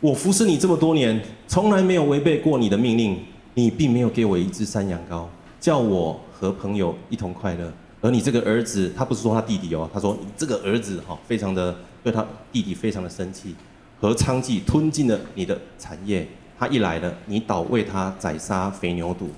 [0.00, 3.18] 我服侍你这么多年，从来没有违背过你的命令，
[3.54, 5.24] 你并没有给我一只山羊羔，
[5.60, 7.72] 叫我和朋友一同快乐。
[8.00, 13.54] 而你这个儿子，他不是说他弟弟哦，他说你这个儿子哈，非常的对他弟弟非常的生气，
[14.00, 16.26] 和娼妓吞进了你的产业。
[16.58, 19.28] 他一来了，你倒为他宰杀肥牛肚。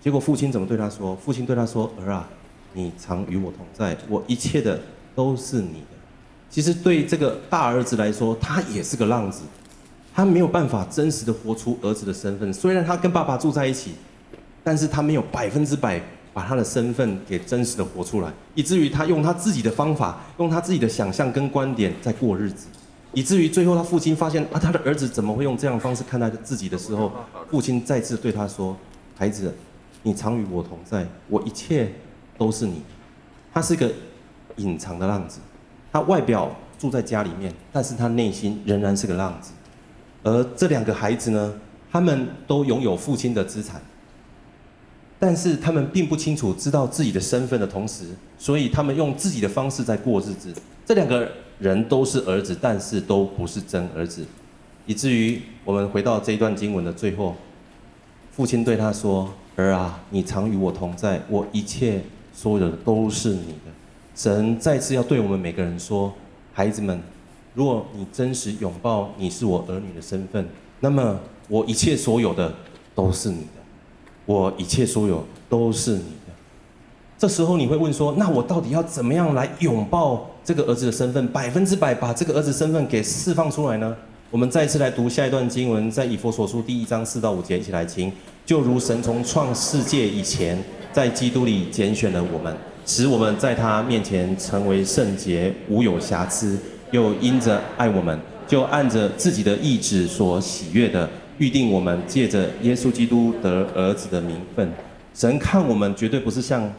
[0.00, 1.16] 结果父亲怎么对他说？
[1.16, 2.28] 父亲对他说：儿啊，
[2.72, 4.80] 你常与我同在，我一切的
[5.14, 5.96] 都是你的。”
[6.50, 9.42] 其实对这个大儿子来说，他也是个浪子，
[10.14, 12.52] 他没有办法真实的活出儿子的身份。
[12.54, 13.92] 虽然他跟爸爸住在一起，
[14.64, 16.00] 但是他没有百分之百
[16.32, 22.66] 把他的身份给真实的活出来，以至于他用他自己的方法，用他自己的想象跟观点在过日子，
[23.12, 27.12] 以至于最后他父亲发现啊，他的儿子怎么会用这样方式看待自己的时候，
[27.50, 28.74] 父亲再次对他说
[29.18, 29.54] ：“孩子，
[30.02, 31.92] 你常与我同在，我一切
[32.36, 32.82] 都是你。”
[33.52, 33.92] 他是个
[34.56, 35.40] 隐藏的浪子。
[35.92, 39.52] 他外表住在家里面，但是他内心仍然是个浪子。
[40.22, 41.54] 而这两个孩子呢，
[41.90, 43.80] 他们都拥有父亲的资产，
[45.18, 48.06] 但是他们并不清楚知道自己的身份的同时，
[48.38, 50.52] 所以他们用自己的方式在过日子。
[50.84, 54.24] 这两个人都是儿子，但是都不是真儿子，
[54.86, 57.34] 以至于我们回到这一段经文的最后，
[58.30, 59.32] 父亲对他说
[59.62, 63.72] ：“儿啊，你常与我同在，我一切所有的都是你的。”
[64.14, 66.12] 神再次要对我们每个人说
[66.52, 67.00] ：“孩子们，
[67.54, 70.46] 如果你真实拥抱你是我儿女的身份，
[70.80, 71.18] 那么
[71.48, 72.52] 我一切所有的
[72.94, 73.62] 都是你的，
[74.26, 76.32] 我一切所有都是你的。”
[77.18, 83.96] 这时候你会问说：“那我到底要怎么样来拥抱这个儿子的身份，百分之百把这个儿子身份给释放出来呢？”
[84.30, 88.12] 我们再次来读下一段经文，在以弗所书第一章四到五节，一起来听。
[88.48, 90.58] 就如神从创世界以前，
[90.90, 92.56] 在基督里拣选了我们。
[92.86, 96.56] 使我们在他面前成为圣洁，无有瑕疵；
[96.90, 101.06] 又因着爱我们，就按着自己的意志所喜悦的，
[101.36, 104.72] 预定我们借着耶稣基督得儿子的名分。
[105.12, 106.72] 神看我们绝对不是像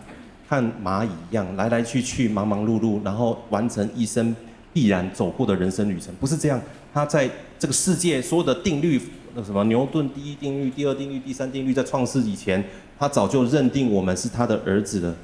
[0.49, 4.35] 看蚂蚁一样来来去去、忙忙碌碌，然后完成一生
[4.73, 6.59] 必然走过的人生旅程，不是这样。
[6.91, 7.29] 他在
[7.59, 8.99] 这个世界所有的定律，
[9.35, 12.63] 那什么牛顿第一定律、第二定律、第三定律，在创世以前，
[12.97, 15.15] 他早就认定我们是他的儿子了。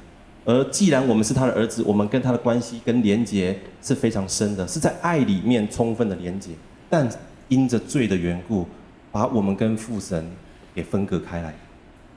[0.44, 6.52] 而既然我们是他的儿子，我们跟他的关系跟连结是非常深的，是在爱里面充分的连结。
[6.88, 7.08] 但
[7.48, 8.64] 因着罪的缘故，
[9.10, 10.24] 把我们跟父神
[10.72, 11.52] 给分隔开来，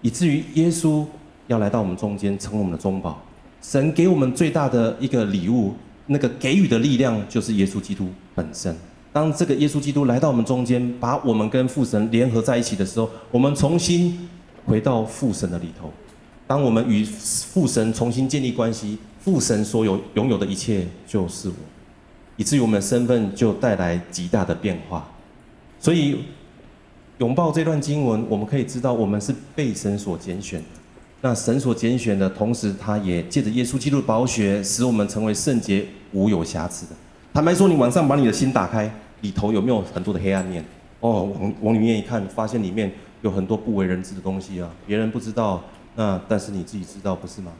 [0.02, 1.04] 以至于耶稣
[1.48, 3.20] 要来到我们中间，成我们的中保。
[3.62, 5.74] 神给我们最大的一个礼物，
[6.06, 8.76] 那个给予的力量就是耶稣基督本身。
[9.12, 14.30] 当这个耶稣基督来到我们中间，把我们跟父神联合在一起的时候，我们重新
[14.66, 15.92] 回到父神的里头。
[16.46, 21.56] 当我们与父神重新建立关系，父神所有拥有的一切就是我，
[22.38, 25.10] 以至于我们的身份就带来极大的变化。
[25.80, 26.26] 所以，
[27.18, 30.66] 拥抱这段经文，我们可以知道我们是被神所拣选的。
[31.22, 36.92] 那神所拣选的同时，他也借着耶稣基督的宝血，使我们成为圣洁、无有瑕疵的。
[37.40, 40.62] 坦白说，你晚上把你的心打开，里头有没有很多的黑暗面？
[41.00, 45.64] 哦，往往里面一看，发现里面有很多不为人知的东西啊，别人不知道。
[45.96, 47.54] 那但是你自己知道不是吗？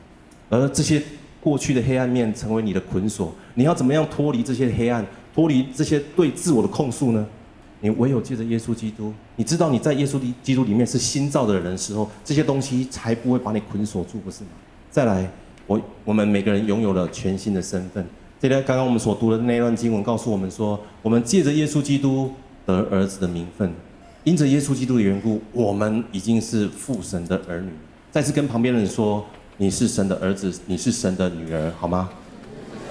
[0.50, 1.02] 而这些
[1.40, 5.02] 过去的黑暗面成为你的捆锁，你要怎么样脱离这些黑暗，
[5.34, 7.26] 脱离这些对自我的控诉呢？
[7.80, 14.50] 你唯有借着耶稣基督，你知道你在耶稣基督里面是新造的人的时候，这些东西才不会把你捆锁住，不是吗？
[14.90, 15.26] 再来，
[15.66, 18.04] 我我们每个人拥有了全新的身份。
[18.40, 22.32] 这边刚刚我们所读的那段经文告诉我们说，我们借着耶稣基督
[22.64, 23.70] 得儿子的名分，
[24.24, 27.68] 因着耶稣基督的缘故，我们已经是父神的儿女。
[28.10, 29.22] 再次跟旁边的人说，
[29.58, 32.08] 你是神的儿子，你是神的女儿，好吗？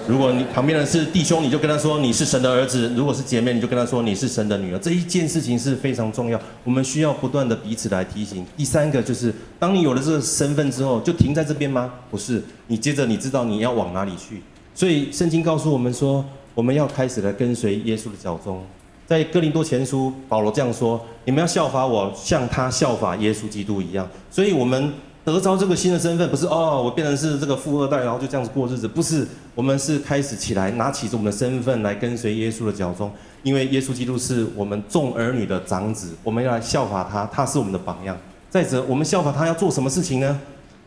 [0.06, 4.78] 如果你旁边的是弟兄，你就跟他说你是神的儿子；如果是姐妹，你就跟他说你是神的女儿。
[4.78, 8.46] 这一件事情是非常重要，我们需要不断的彼此来提醒。
[8.56, 11.92] 第三个就是，当你有了这个身份之后，就停在这边吗？
[12.08, 14.40] 不是，你接着你知道你要往哪里去。
[14.74, 18.62] 所以圣经告诉我们说，我们要开始来跟随耶稣的脚踪。
[19.06, 24.08] 在哥林多前书，保罗这样说：你们要效法我，像他效法耶稣基督一样。
[24.30, 24.92] 所以我们。
[25.22, 29.24] 得着这个新的身份，不是哦，我变成是这个富二代，然后就这样子过日子，不是。
[29.54, 38.16] 我们是开始起来，拿起着我们的身份来跟随耶稣的脚踪，因为耶稣基督是我们众儿女的长子，我们要来效法他，他是我们的榜样。
[38.48, 40.40] 再者，我们效法他要做什么事情呢？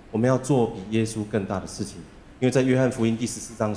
[0.09, 1.97] 我们要做比耶稣更大的事情。
[2.43, 3.73] 因为在约翰福音第十四章，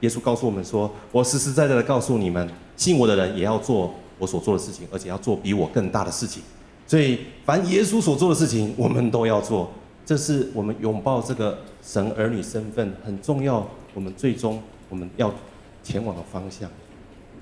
[0.00, 6.42] 耶稣告诉我们说：“我实实在在的告诉你们，信我的人也要做我所做的事情，而且要做比我更大的事情。”
[6.88, 9.70] 所以，凡耶稣所做的事情，我们都要做。
[10.06, 13.68] 这是我们拥抱这个神儿女身份很重要。
[13.92, 15.30] 我们最终我们要
[15.82, 16.70] 前往的方向。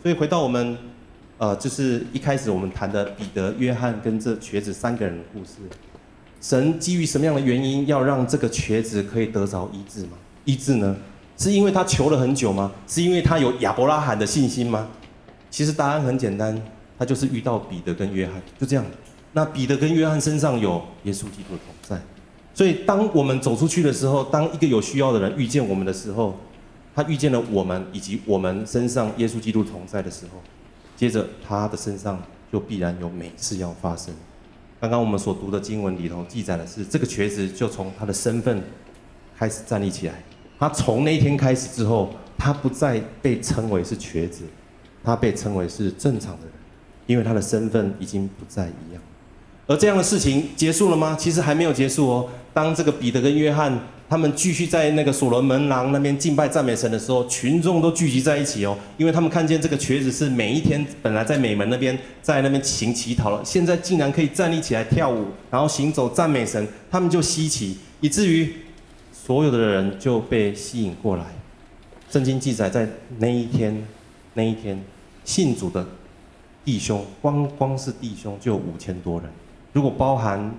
[0.03, 0.77] 所以回到我们，
[1.39, 5.59] 呃，就是一开始我们谈的彼得、约翰跟这瘸子三个人的故事。
[6.41, 10.19] 神基于什么样的原因要让这个瘸子可以得着医治吗？
[10.45, 10.97] 医治呢？
[11.37, 12.71] 是因为他求了很久吗？
[12.87, 14.89] 是因为他有亚伯拉罕的信心吗？
[15.51, 16.61] 其实答案很简单，
[16.99, 18.85] 他就是遇到彼得跟约翰，就这样。
[19.33, 22.01] 那彼得跟约翰身上有耶稣基督的同在。
[22.53, 26.37] 所以，当我们走出去的时候，当一个有需要的人遇见我们的时候，
[26.95, 30.43] 他遇见了我们以及我们身上耶稣基督同在的时候，
[30.97, 32.21] 接着他的身上
[32.53, 34.13] 就必然有美事要发生。
[34.81, 38.63] 刚刚我们所读的经文里头记载的是，这个瘸子就从他的身份
[39.39, 40.23] 开始站立起来。
[40.61, 44.45] 他从那一天开始之后，他不再被称为是瘸子，
[45.03, 46.53] 他被称为是正常的人，
[47.07, 49.03] 因为他的身份已经不再一样。
[49.67, 51.17] 而这样的事情结束了吗？
[51.19, 52.29] 其实还没有结束哦。
[52.53, 53.73] 当这个彼得跟约翰
[54.09, 68.53] 他们继续在那个所罗门廊那边敬拜赞美神的时候，群众都聚集在一起哦，因为他们看见这个瘸子是每一天本来在美门那边在那边行乞讨了，现在竟然可以站立起来跳舞，然后行走赞美神，他们就稀奇，以至于
[69.31, 71.25] 所有的人就被吸引过来。
[72.11, 72.89] 圣经记载，在
[73.19, 73.87] 那一天，
[74.35, 74.77] 那一天
[75.25, 75.87] 信主的
[76.65, 79.31] 弟兄，光光是弟兄就有五千多人。
[79.73, 80.53] 如果包含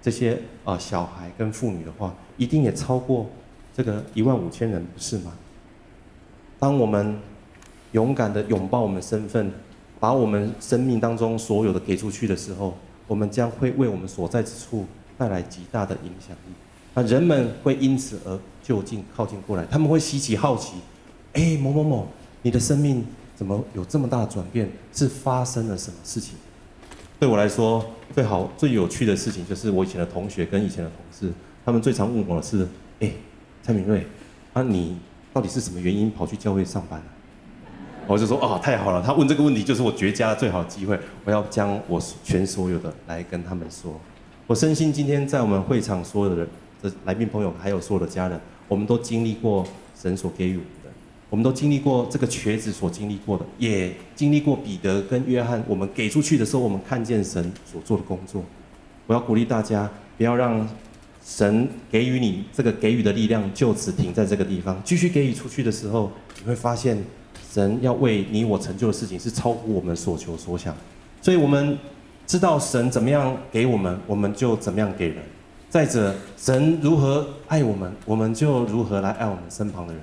[0.00, 3.28] 这些啊小孩跟妇女的话，一定也超过
[3.74, 5.32] 这个一万五千人，不是吗？
[6.60, 7.18] 当我们
[7.90, 9.50] 勇敢的拥抱我们身份，
[9.98, 14.86] 把我们生命当中所有的给出去的时候，我们将会为我们所在之处
[15.18, 16.52] 带来极大的影响力。
[16.94, 20.74] 那人们会因此而就近靠近过来，他们会稀奇好奇，
[21.32, 22.06] 哎，某某某，
[22.42, 24.70] 你的生命怎么有这么大的转变？
[24.92, 26.34] 是发生了什么事情？
[27.18, 31.32] 对我来说，最好最有趣的事情就是我以前的同学跟以前的同事，
[31.64, 32.66] 他们最常问我的是：
[33.00, 33.10] 哎，
[33.62, 34.06] 蔡敏瑞，
[34.52, 34.98] 啊，你
[35.32, 37.02] 到底是什么原因跑去教会上班？
[38.08, 43.98] 我就说：哦，太好了，他问这个问题就是我绝佳的最好的机会，我要将我全所有的来跟他们说。
[44.48, 46.48] 我深信今天在我们会场所有的人
[46.82, 49.66] 的来宾朋友，还有所有的家人，我们都经历过
[49.96, 50.56] 神所给予。
[50.56, 50.90] 我们的，
[51.30, 55.62] 我们都经历过这个瘸子所经历过的，也经历过彼得跟约翰。
[55.66, 58.44] 我们给出去的时候，我们看见神所做的工作。
[59.06, 60.68] 我要鼓励大家，不要让
[61.24, 64.80] 神给予你这个给予的力量就此停在这个地方。
[64.84, 67.02] 继续给予出去的时候，你会发现
[67.50, 70.76] 神要为你我成就的事情是超乎我们所求所想。
[71.20, 71.78] 所以我们
[72.26, 75.18] 知道神怎么样给我们，我们就怎么样给人。
[75.72, 80.02] 再者，神如何爱我们，我们就如何来爱我们身旁的人。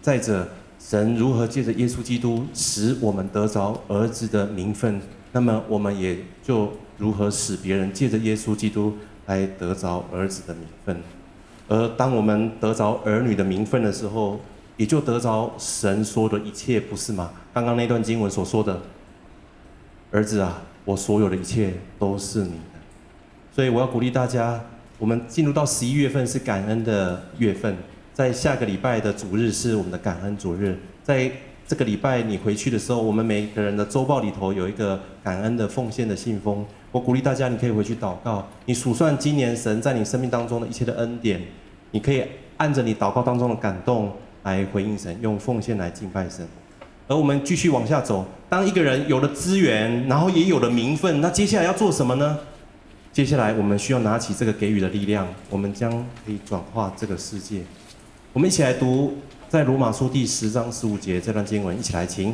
[0.00, 0.46] 再者，
[0.78, 5.00] 神如何借着耶稣基督使我们得着儿子的名分，
[5.32, 10.96] 那么我们也就如何使别人借着耶稣基督来得着儿子的名分。
[11.66, 14.38] 而当我们得着儿女的名分的时候，
[14.76, 17.32] 也就得着神说的一切，不是吗？
[17.52, 18.80] 刚刚那段经文所说的，
[20.12, 22.78] 儿子啊，我所有的一切都是你的。
[23.50, 24.64] 所以我要鼓励大家，
[24.98, 27.76] 我们进入到十一月份是感恩的月份。
[28.12, 31.30] 在下个礼拜的主日是我们的感恩主日，在
[31.68, 36.66] 这个礼拜你回去的时候，我们每个人的周报里头有一个感恩的奉献的信封。
[36.90, 41.40] 我鼓励大家，你可以回去祷告，你数算今年神在你生命当中的一切的恩典，
[41.92, 42.24] 你可以
[42.56, 46.44] 按着你祷告当中的感动来回应神，用奉献来敬拜神。
[47.06, 52.38] 而我们继续往下走，当一个人有了资源，然后也有了名分，那接下来要做什么呢？
[53.18, 55.90] 接下来我们需要拿起这个给予的力量，我们将
[56.24, 57.62] 可以转化这个世界。
[58.32, 59.14] 我们一起来读
[59.48, 62.32] 在罗马书第十章十五节这段经文，一起来听。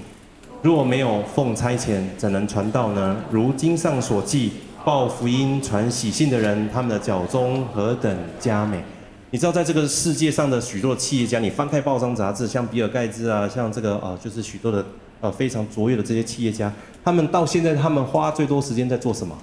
[0.61, 3.17] 若没有奉差遣，怎能传道呢？
[3.31, 4.53] 如经上所记，
[4.85, 8.85] 报福音、传喜信的人，他们的脚踪何等佳美！
[9.31, 14.85] 你知道，在这个世界上的许多的企业家，你翻开报章杂志，像比尔盖茨啊，像这个呃，就是许多的
[15.23, 16.71] 呃非常卓越的这些企业家，
[17.03, 19.35] 他们到现在，他们花最多时间在做什么？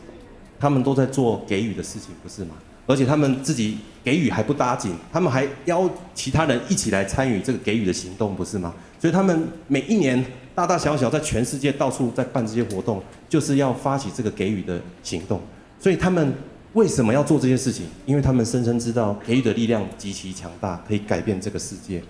[0.61, 2.53] 他们都在做给予的事情，不是吗？
[2.87, 8.73] 而且他们自己给予还不打紧，他们还邀其他人一起来参与这个给予的行动，不是吗？
[8.99, 15.41] 所以他们每一年大大小小在全世界到处在办这些活动，就是要发起这个给予的行动。
[15.79, 16.33] 所以他们
[16.73, 17.85] 为什么要做这些事情？
[18.05, 22.03] 因为他们深深知道给予的力量极其强大，可以改变这个世界。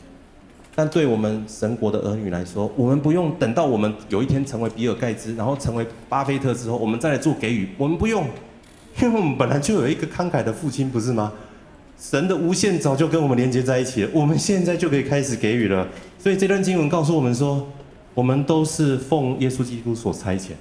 [0.73, 8.25] 但对我们神国的儿女来说，我们不用等到我们有一天成为比尔盖茨，然后成为巴菲特之后，我们再来做给予，我们不用。
[9.01, 11.31] 因为我们本来就有一个慷慨的父亲，不是吗？
[11.99, 15.87] 神的无限早就跟我们连接在一起了，我们现在就可以开始给予了。
[16.17, 17.67] 所以这段经文告诉我们说，
[18.13, 20.51] 我们都是奉耶稣基督所差遣，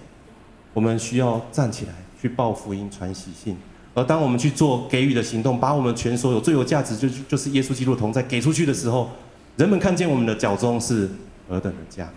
[0.74, 3.56] 我们需要站起来去报福音、传喜信。
[3.94, 9.10] 而当我们去做给予的行动，把我们全所有最有价值就就是耶稣基督的同在给出去的时候，
[9.60, 11.06] 人们看见我们的脚踪是
[11.46, 12.08] 何等的佳。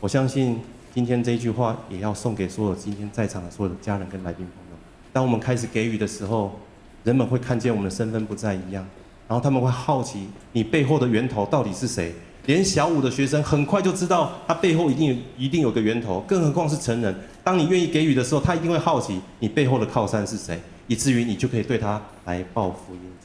[0.00, 0.60] 我相信
[0.94, 4.78] 今天这一句话也要送给所有今天在场的所有的家人跟来宾朋友。
[5.10, 6.60] 当我们开始给予的时候，
[7.04, 8.86] 人们会看见我们的身份不再一样，
[9.26, 12.12] 然后他们会好奇你背后的源头到底是谁。
[12.44, 17.14] 连小五的学生很快就知道他背后一定一定有个源头，更何况是成人。
[17.42, 23.17] 当你愿意给予的时候，他一定会好奇你背后的靠山是谁，以至于你就可以对他来报福音、传喜信。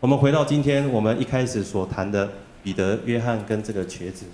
[0.00, 2.30] 我们回到今天我们一开始所谈的
[2.62, 4.26] 彼得、约翰跟这个瘸子。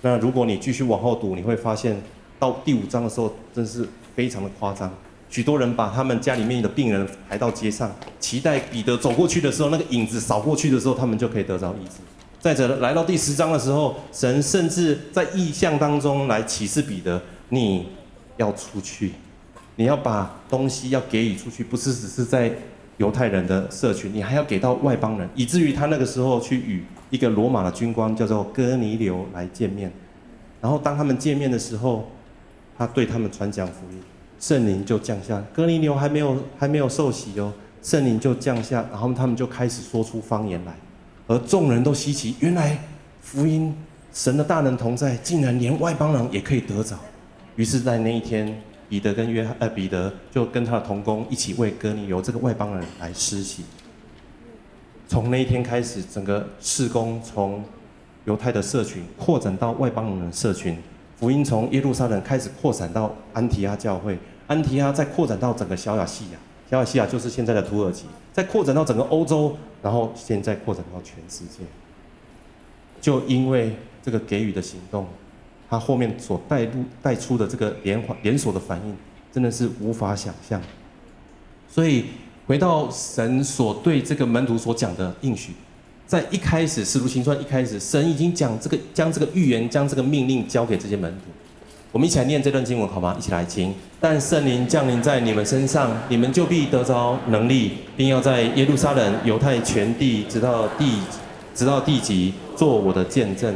[0.00, 2.00] 那如果你继续往后读，你会发现
[2.38, 4.90] 到第五章的时候，真是非常的夸张。
[5.28, 11.96] 许多人把他们家里面的病人抬到街上，期待彼得走过去的时候，那个影子扫过去的时候，他们就可以得着医治。
[12.40, 17.20] 再者，来到第十章的时候，神甚至在异象当中来启示彼得：
[17.50, 17.88] 你
[18.38, 19.12] 要出去，
[19.74, 22.50] 你要把东西要给予出去，不是只是在
[22.98, 25.28] 犹太人的社群，你还要给到外邦人。
[25.34, 29.92] 以至于他那个时候去与一个罗马的军官叫做哥尼流来见面，
[30.60, 32.08] 然后当他们见面的时候，
[32.76, 34.00] 他对他们传讲福音。
[34.38, 40.74] 圣灵就降下，哥尼流还没有还没有受洗哦，圣灵就降下，然后他们就开始说出方言来，
[41.26, 42.78] 而众人都稀奇，原来
[43.22, 43.74] 福音
[44.12, 46.98] 神的大能同在，竟然连外邦人也可以得着。
[47.56, 53.64] 于是，在那一天，彼得跟约翰呃彼得就跟他的同工一起为哥尼流这个外邦人来施洗。
[55.08, 57.64] 从那一天开始，整个事工从
[58.24, 60.76] 犹太的社群扩展到外邦人的社群。
[61.18, 66.38] 福音从耶路撒冷开始扩展到安提阿教会，安提阿再扩展到整个小亚细亚，
[66.70, 71.64] 小亚细亚就是现在的土耳其，再扩展到整个欧洲，然后现在扩展到全世界。
[73.00, 75.06] 就因为这个给予的行动，
[75.68, 78.96] 他后面所带入带出的这个连环连锁的反应，
[79.32, 80.60] 真的是无法想象。
[81.68, 82.04] 所以
[82.46, 85.52] 回到神所对这个门徒所讲的应许。
[86.06, 91.32] 在一开始，使徒行传一开始，神已经讲这个，将这个预言，将这个命令交给这些门徒。
[91.90, 93.16] 我们一起来念这段经文好吗？
[93.18, 93.74] 一起来听。
[94.00, 101.00] 但圣灵降临在你们身上，你们就必得着能力，并要在耶路撒冷、犹太全地，直到地，
[101.54, 103.52] 直到地极，做我的见证。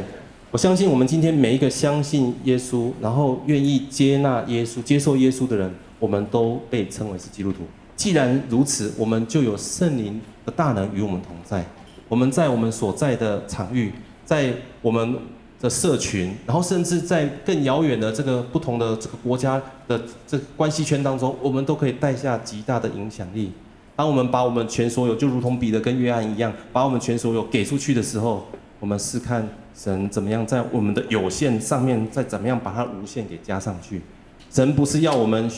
[0.51, 7.59] 我相信我们今天每一个相信耶稣，然后愿意接纳耶稣、接受耶稣的人，我们都被称为是基督徒。
[7.95, 11.65] 既然如此，我们就有圣灵的大能与我们同在。
[12.09, 13.93] 我们在我们所在的场域，
[14.25, 15.15] 在我们
[15.61, 23.53] 的社群，然后甚至在更遥远的这个不同的这个国家的这个关系圈当中，我们都可以带下极大的影响力。
[23.95, 28.45] 当我们把我们全所有，就如同彼得跟约翰一样，把我们全所有给出去的时候，
[28.81, 34.01] 我们试看神怎么样在我们的有限上面，再怎么样把它无限给加上去。
[34.49, 35.49] 神不是要我们。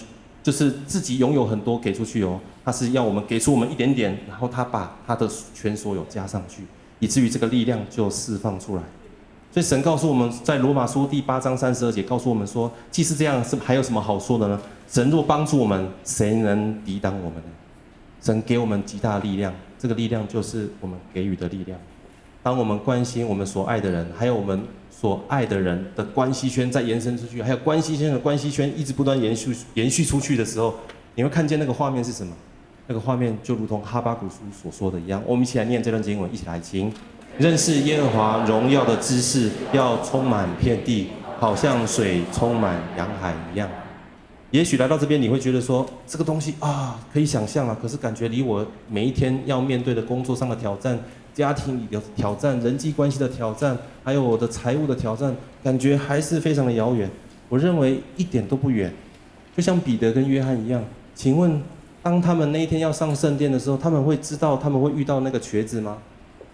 [0.43, 6.63] 就是自己拥有很多给出去哦，他是要我们给出我们一点点，然后他把他的全所有加上去，
[6.99, 8.83] 以至于这个力量就释放出来。
[9.53, 14.59] 所以神告诉我们在罗马书第八章三十二节告诉我们说，既是这样，是还有什么好说的呢？
[14.89, 17.49] 神若帮助我们，谁能抵挡我们呢？
[18.21, 21.79] 神给我们极大的力量，这个力量就是我们给予的力量。
[22.43, 24.61] 当我们关心我们所爱的人，还有我们。
[24.95, 30.73] 所爱的人的关系圈再延伸出去，还有关系圈的关系圈一直不断延续延续出去的时候，
[31.15, 32.33] 你会看见那个画面是什么？
[32.87, 35.21] 那个画面就如同哈巴谷书所说的一样。
[35.25, 36.89] 我们一起来念这段经文，一起来听。
[37.37, 43.67] 认识耶和华荣耀的知识要充满遍地，好像水充满洋海一样。
[44.51, 50.97] 也许来到这边，你会觉得说这个东西啊，可以想象啊，可是感觉离我每一天要面对的工作上的挑战。
[51.33, 57.09] 家庭里的挑战、人际关系的挑战，还有我的财务的挑战，感觉还是非常的遥远。
[57.49, 58.93] 我认为一点都不远，
[59.55, 60.83] 就像彼得跟约翰一样。
[61.15, 61.61] 请问，
[62.01, 65.97] 当他们那一天要上圣殿的时候，他们会知道他们会遇到那个瘸子吗？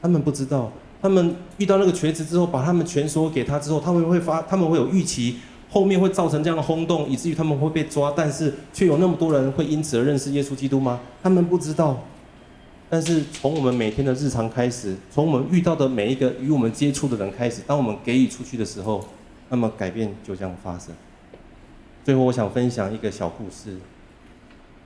[0.01, 0.71] 他们不知道。
[1.01, 5.37] 他们遇到那个瘸子之后，把他们全所给他之后，他们会发，他们会有预期，
[5.69, 10.99] 后面会造成这样的轰动，以至于他们会被抓，但是却有那么多人会因此而认识耶稣基督吗？
[11.23, 11.97] 他们不知道。
[12.89, 19.05] 但是从我们每天的日常开始，从我们遇到的每一个与我们接触的人开始，当我们给予出去的时候，
[19.49, 20.93] 那么改变就这样发生。
[22.03, 23.77] 最后，我想分享一个小故事。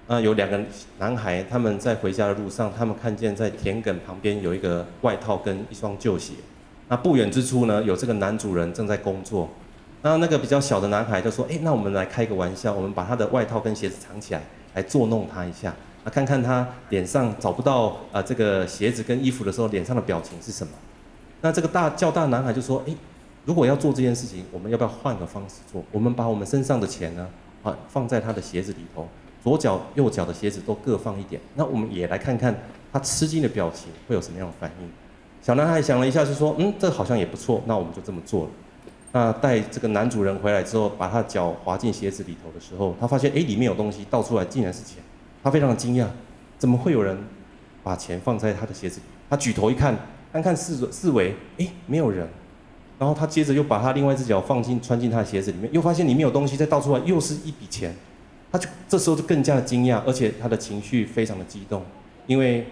[0.05, 0.59] 啊，有两个
[0.99, 6.33] 男孩，他们在回家的路上，他们看见在田埂旁边有一个外套跟一双旧鞋。
[6.89, 9.47] 那不远之处呢，有这个男主人正在工作。
[10.01, 14.43] 那那个比较小的男孩就说：“哎，那我们来开个玩笑，我们把他的外套跟鞋子藏起来，
[14.73, 15.73] 来捉弄他一下。”
[16.03, 20.73] 啊，看看他脸上找不到啊这个鞋子跟衣服的时候，脸上的表情是什么？
[21.41, 22.95] 那这个大较大男孩就说：诶，
[23.45, 25.83] 如果要做这件事情，我们要不要换个方式做？
[25.91, 27.27] 我们把我们身上的钱呢，
[27.63, 29.07] 啊，放在他的鞋子里头，
[29.43, 31.41] 左脚右脚的鞋子都各放一点。
[31.55, 32.55] 那我们也来看看
[32.91, 34.89] 他吃惊的表情会有什么样的反应。
[35.41, 38.49] 小男孩想了一下，就说：嗯，这好像也不错，那我们就这么做了。
[39.11, 45.03] 那带这个男主人回来之后，把他脚滑进鞋子里头的时候，他发现诶，里面有东西，倒出来竟然是钱，
[45.43, 46.07] 他非常的惊讶，
[46.57, 47.17] 怎么会有人
[47.83, 49.01] 把钱放在他的鞋子？
[49.29, 49.95] 他举头一看，
[50.31, 52.27] 看看四四围，诶，没有人。
[52.99, 57.93] 然后他接着又把他另外一只脚放进穿进他的鞋子里面，又发现里面有东西，再倒出来又是一笔钱，
[58.51, 61.83] 他就这时候就更加的惊讶，而且他的情绪非常的激动，
[62.27, 62.67] 因为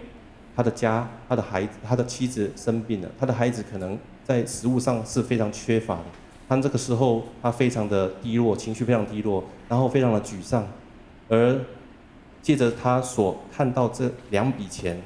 [0.56, 6.04] 他的家、他的孩子、他的妻子生病了，他的孩子可能在食物上是非常缺乏的。
[6.48, 10.66] 他这个时候，他非常的低落，情绪非常低落，然后非常的沮丧，
[11.28, 11.60] 而
[12.42, 15.00] 借着他所看到这两笔钱，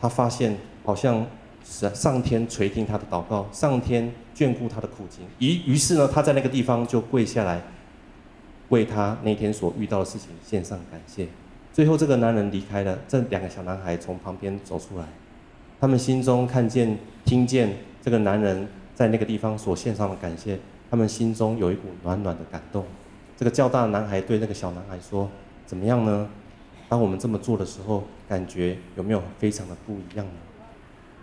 [0.00, 1.24] 他发现好像
[1.64, 7.60] 是上天垂听他的祷告，上天眷顾他的苦情，于于是呢，他在那个地方就跪下来，
[8.70, 11.28] 为他那天所遇到的事情献上感谢。
[11.72, 15.04] 最后，这个男人离开了，这两个小男孩从旁边走出来，
[15.80, 20.58] 他们心中看见、听见这个男人在那个地方所献上的感谢。
[20.90, 22.84] 他们心中有一股暖暖的感动。
[23.34, 25.26] 这个较大的男孩对那个小男孩说
[25.64, 26.28] ：“怎么样呢？
[26.92, 30.32] 当我们这么做的时候，感觉有没有非常的不一样呢？”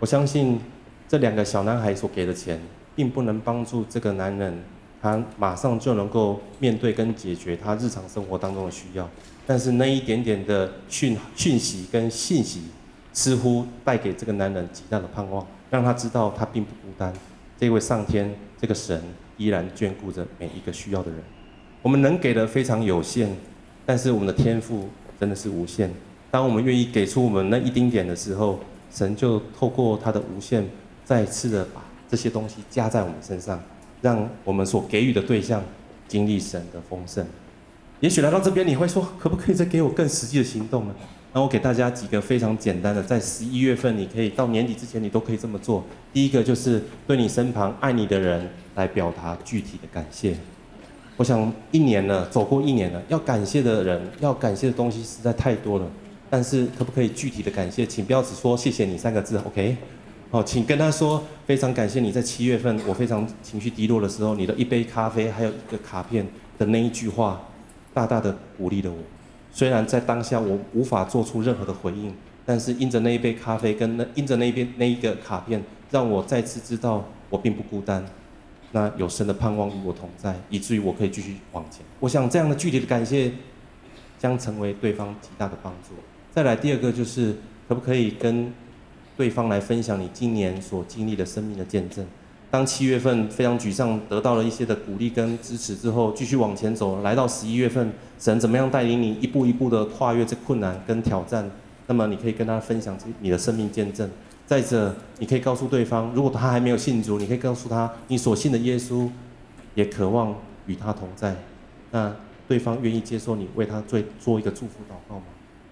[0.00, 0.58] 我相信
[1.06, 2.60] 这两个小男孩所给的钱，
[2.96, 4.64] 并不能帮助这个男人，
[5.00, 9.08] 他马上就能够面对跟解决他日常生活当中的需要。
[9.46, 12.62] 但是那一点点的讯讯息跟信息，
[13.12, 17.14] 似乎带给这个男人极大的盼望，让他知道他并不孤单。
[17.56, 19.00] 这位上天，这个神。
[19.38, 21.18] 依然眷顾着每一个需要的人。
[21.80, 23.34] 我们能给的非常有限，
[23.86, 24.90] 但是我们的天赋
[25.20, 25.92] 真的是无限。
[26.30, 28.58] 当我们愿意给出我们那一丁点的时候，
[28.90, 30.64] 神就透过他的无限，
[31.04, 33.62] 再次的把这些东西加在我们身上，
[34.00, 35.62] 让我们所给予的对象
[36.08, 37.26] 经历神的丰盛。
[38.00, 40.94] 也许来到这边，你会说，可不可以再给我更实际的行动呢？
[41.32, 45.84] 那我给大家几个非常简单的，在十一月份，你可以到年底之前，你都可以这么做。
[46.12, 50.34] 第一个就是对你身旁爱你的人来表达具体的感谢。
[51.20, 55.84] 我想一年了，走过一年了，要感谢的人，要感谢的东西实在太多了。
[56.30, 57.84] 但是可不可以具体的感谢？
[57.84, 59.76] 请不要只说谢谢你三个字，OK？
[60.30, 67.38] 好，请跟他说非常感谢你在七月份我非常情绪低落的时候，你的一杯咖啡还有一个卡片的那一句话，
[67.92, 68.96] 大大的鼓励了我。
[69.52, 72.14] 虽然在当下我无法做出任何的回应，
[72.46, 78.02] 但是因着那一杯咖啡跟那因着那边那一个卡片，让我再次知道我并不孤单，
[78.72, 81.80] 那有神的盼望与我同在，以至于我可以继续往前。
[81.98, 83.32] 我想这样的具体的感谢，
[84.18, 85.94] 将成为对方极大的帮助。
[86.32, 87.36] 再来第二个就是，
[87.68, 88.52] 可不可以跟
[89.16, 92.06] 对方来分享你今年所经历的生命的见证？
[92.50, 101.50] 当七月份非常沮丧，得到了一些的鼓励跟支持之后，继续往前走，来到十一月份，神怎么样带领你一步一步的跨越这困难跟挑战？
[101.86, 104.08] 那么你可以跟他分享你的生命见证。
[104.50, 109.08] 再者，你可以告诉对方，如果他还没有信主，你可以告诉他，你所信的耶稣
[109.76, 110.34] 也渴望
[110.66, 111.36] 与他同在。
[111.92, 112.12] 那
[112.48, 115.22] 对方愿意接受你为他做做一个祝福祷告吗？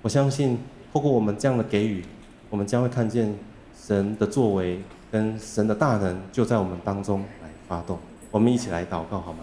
[0.00, 0.56] 我相信，
[0.92, 2.04] 透过我们这样的给予，
[2.50, 3.36] 我们将会看见
[3.76, 4.80] 神的作为。
[5.10, 7.98] 跟神的大能就在我们当中来发动，
[8.30, 9.38] 我们一起来祷告好吗？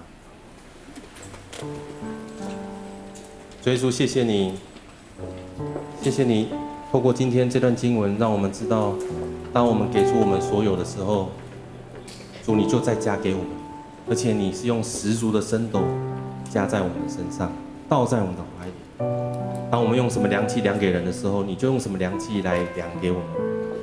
[3.62, 4.54] 主耶稣，谢谢你，
[6.02, 6.50] 谢谢你，
[6.96, 8.94] 透过今天这段经文，让我们知道，
[9.52, 11.28] 当我们给出我们所有的时候，
[12.42, 13.48] 主你就再加给我们，
[14.10, 15.82] 而且你是用十足的升斗
[16.50, 17.52] 加在我们的身上，
[17.90, 18.72] 倒在我们的怀里。
[19.70, 23.26] 当我们用什么量器量给人的时候，你就用什么量器来量给我们。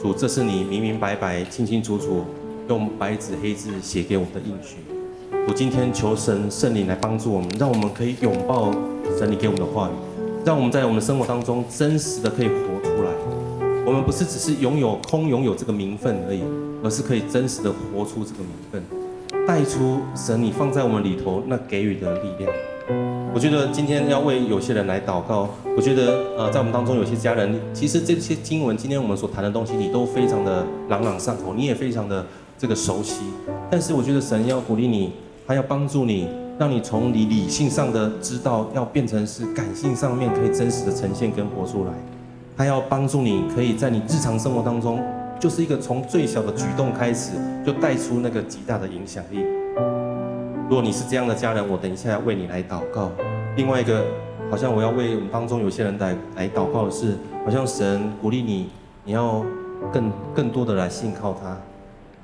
[0.01, 2.25] 主，这是你明明白白、清清楚楚
[2.71, 4.77] 用白纸黑字写给我们的应许。
[5.47, 8.73] 我今天求神圣灵来帮助我们，让我们可以拥抱
[9.19, 9.93] 神你给我们的话语，
[10.47, 12.82] 让我们在我们生活当中真实的可以活。
[13.93, 16.41] 我们不是只是拥有空拥有这个名分而已，
[16.83, 18.83] 而是可以真实的活出这个名分，
[19.47, 22.51] 带出神你放在我们里头那给予的力量。
[23.35, 25.51] 我觉得今天要为有些人来祷告。
[25.77, 32.25] 我觉得，呃，在我们当中有些家人，其实这些经文，今天我们所谈的东西，你都非常的朗朗上口，你也非常的
[32.57, 33.25] 这个熟悉。
[33.71, 35.13] 但是我觉得神要鼓励你，
[35.47, 36.27] 他要帮助你，
[36.59, 41.93] 让你从你理性上的知道，要变成是感性上面可以真实的呈现跟活出来。
[42.63, 45.03] 他要帮助你，可以在你日常生活当中，
[45.41, 47.33] 就是一个从最小的举动开始，
[47.67, 49.45] 就带出那个极大的影响力。
[50.69, 53.11] 如果你是这样的家人，我等一下为你来祷告。
[53.57, 54.05] 另外一个
[54.49, 58.69] 好像我要为我们当中有些人来来祷告的是，好像神鼓励你，
[59.03, 59.45] 你要
[59.93, 61.59] 更更多的来信靠他。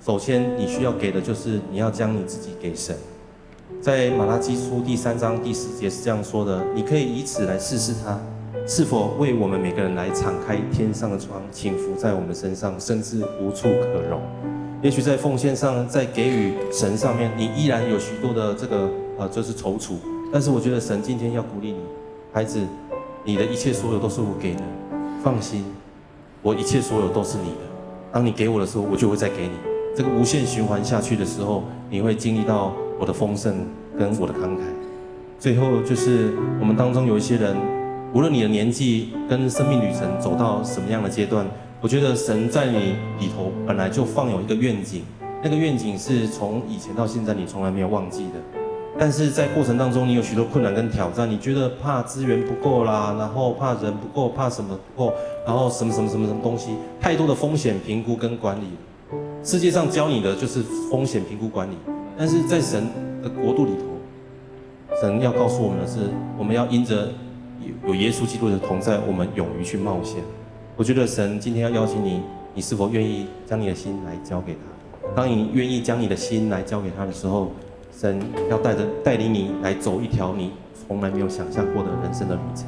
[0.00, 2.94] 首先，你需要给的就是你要将你自己给神。
[3.82, 8.20] 在马拉基书第三章第十节是这样说的：你可以以此来试试他，
[8.70, 14.20] 是否为我们每个人来敞开天上的窗，倾覆在我们身上，甚至无处可容。
[14.82, 18.86] 也许在奉献上，在给予神上面，你依然有许多的这个
[19.18, 19.94] 呃，就是踌躇。
[20.30, 21.78] 但是我觉得神今天要鼓励你。
[22.30, 22.60] 孩子，
[23.24, 24.60] 你的一切所有都是我给的，
[25.24, 25.64] 放心，
[26.42, 27.60] 我一切所有都是你的。
[28.12, 29.54] 当你给我的时候，我就会再给你。
[29.96, 33.66] 这个无限循环下去的时候，你会经历到我的丰盛
[33.98, 34.60] 跟我的慷慨。
[35.40, 37.56] 最后就是我们当中有一些人，
[38.14, 41.46] 无论你的年纪跟生命旅程走到什么样的阶段，
[41.80, 45.02] 我觉得神在你里头本来就放有一个愿景，
[45.42, 48.60] 那个愿景是从以前到现在你从来没有忘记的。
[48.98, 55.12] 但是在过程当中，你有许多困难跟挑战，你觉得怕资源不够啦，然后怕人不够，怕什么不够，
[55.46, 58.64] 然后什么什么什么什么东西，太多的风险评估跟管理。
[59.44, 61.74] 世界上教你的就是风险评估管理，
[62.16, 62.88] 但是在神
[63.22, 67.08] 的国度里头，神要告诉我们的是，我们要因着
[67.86, 70.22] 有耶稣基督的同在，我们勇于去冒险。
[70.76, 72.22] 我觉得神今天要邀请你，
[72.54, 75.08] 你是否愿意将你的心来交给他？
[75.14, 77.50] 当你愿意将你的心来交给他的时候，
[77.96, 80.52] 神要带着带领你来走一条你
[80.86, 82.66] 从来没有想象过的人生的旅程。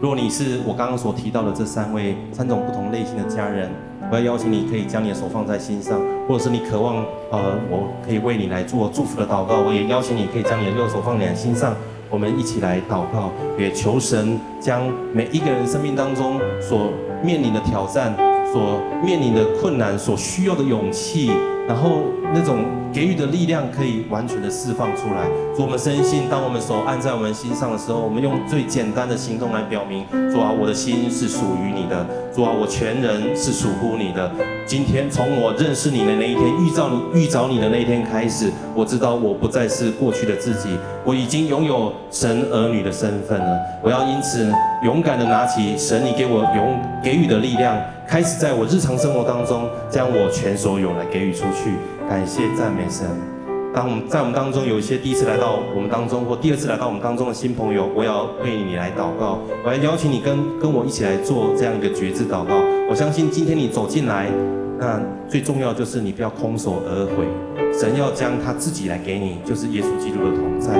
[0.00, 3.70] 如果你是我刚刚所提到的这三位三种不同类型的家人，
[4.10, 6.96] 我要邀请你可以将你的手放在心上，或者是你渴望
[7.30, 11.74] 呃我可以为你来做祝福的祷告，我也邀请你可以将你的右手放在心上，
[12.10, 14.82] 我们一起来祷告，也求神将
[15.12, 16.90] 每一个人生命当中所
[17.22, 18.14] 面临的挑战、
[18.52, 21.30] 所面临的困难、所需要的勇气。
[21.68, 22.00] 然后
[22.32, 25.28] 那种给予的力量可以完全的释放出来。
[25.54, 34.32] 主，我们深信，当我们手按在我们心上的时候，我们用最简单的行动来表明：主啊，我的心是属于你的；主啊，我全人是属乎你的。
[34.64, 40.68] 今天从我认识你的那一天，遇到你遇着你的那一天开始，我知道我不再是过去的自己，
[41.04, 43.58] 我已经拥有神儿女的身份了。
[43.82, 44.52] 我要因此
[44.84, 47.76] 勇敢的拿起神你给我勇给予的力量。
[48.06, 51.72] 开始在我日常生活当中，将我全所有来给予出去，
[52.08, 53.04] 感谢赞美神。
[53.74, 62.54] 当我们在我们当中有一些第一次来到我们当中，或第二次来到我们当中的新朋友，我要为你来祷告，我要邀请你跟跟我一起来做这样一个决志祷告。
[62.88, 64.28] 我相信今天你走进来，
[64.78, 67.26] 那最重要就是你不要空手而回，
[67.76, 70.78] 神要将他自己来给你，就是耶稣基督的同在。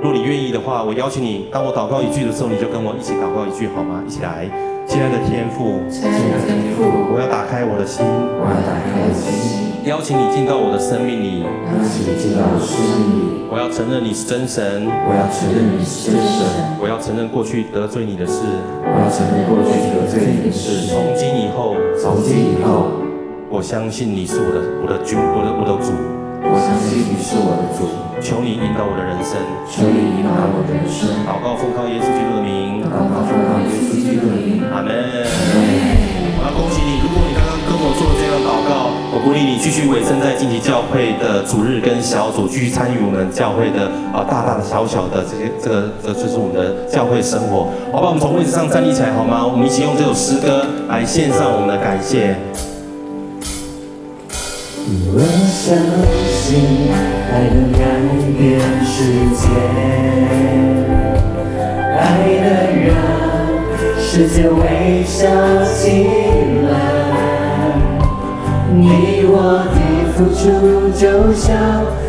[0.00, 4.02] 若你愿意的话，我邀请你，当我祷告一句的时候，你就跟我一起祷告一句好吗？
[4.06, 4.46] 一起来。
[4.86, 6.82] 亲爱的天父，亲爱的天父，
[7.14, 13.42] 我要打开我的心，我要打开我的心，邀请你进到我的生命里，邀请你进到我的生命里。
[13.50, 16.46] 我要承认你是真神，我要承认你是真神，
[16.82, 18.42] 我要承认过去得罪你的事，
[18.82, 20.86] 我要承认过去得罪你的事。
[20.90, 23.01] 从今以后，从今以后，
[23.52, 25.92] 我相信你是我的我的君，我的我的主，
[26.40, 27.84] 我相信你是我的主。
[28.16, 29.36] 求你引导我的人生，
[29.68, 31.12] 求你引导我的人生。
[31.28, 34.64] 祷告奉靠耶稣基督的名，祷告奉靠耶稣基督的名。
[34.72, 34.88] 阿门。
[34.96, 43.84] 我要恭喜你，如果你刚刚跟我做这样祷告，我鼓励你继续委身在晋级教会的主日跟小组，继续参与我们教会的
[44.16, 47.68] 啊大大的小小的这些这个这就是我们的教会生活。
[47.92, 49.44] 好吧，我们从位置上站立起来好吗？
[49.44, 52.40] 我们一起用这首诗歌来献上我们的感谢。
[55.14, 55.76] 我相
[56.26, 56.88] 信
[57.30, 57.78] 爱能改
[58.38, 58.40] 变
[58.82, 58.96] 世
[59.36, 59.44] 界，
[61.98, 62.00] 爱
[62.40, 62.48] 能
[62.86, 62.90] 让。
[63.98, 65.28] 世界微笑
[65.74, 66.08] 起
[66.66, 66.72] 来，
[68.72, 69.36] 你我
[69.68, 69.76] 的
[70.14, 70.40] 付出
[70.98, 71.02] 就
[71.34, 71.44] 像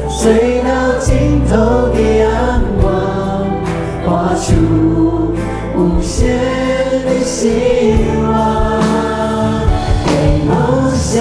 [0.10, 1.52] 水到尽头
[1.90, 2.30] 的阳
[2.82, 2.88] 光，
[4.06, 4.48] 画出
[5.76, 6.40] 无限
[7.04, 7.36] 的希
[8.22, 8.32] 望。
[10.06, 10.12] 给
[10.46, 10.52] 梦
[10.96, 11.12] 想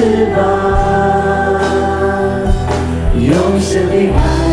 [0.00, 0.40] 翅膀，
[3.20, 4.49] 用神的爱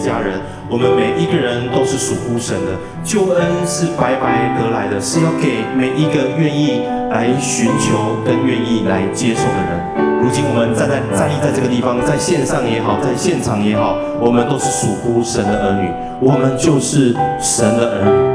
[0.00, 2.72] 家人，我们每一个人都是属乎神的。
[3.04, 10.20] 救恩是白白得来的，是要给每一个愿意来寻求跟愿意来接受的人。
[10.20, 15.88] 如今我们站在站立在这个地方，在线上也好，在现场也好，我们都是属乎神的儿女，
[16.20, 18.30] 我们就是神的儿女。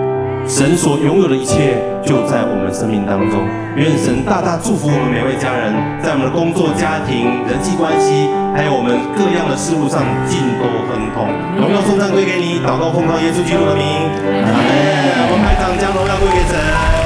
[0.48, 3.42] 神所拥有的一切就在我们生命当中。
[3.76, 11.28] 愿神大大祝福我们每位家人，在我们的工作、家庭、人际关系，还有我们各样的事物上尽都亨通。
[11.60, 14.64] 荣耀颂赞归给你，祷告奉告耶稣基督的名，阿门。
[15.28, 17.05] 我们排长将荣耀归给神。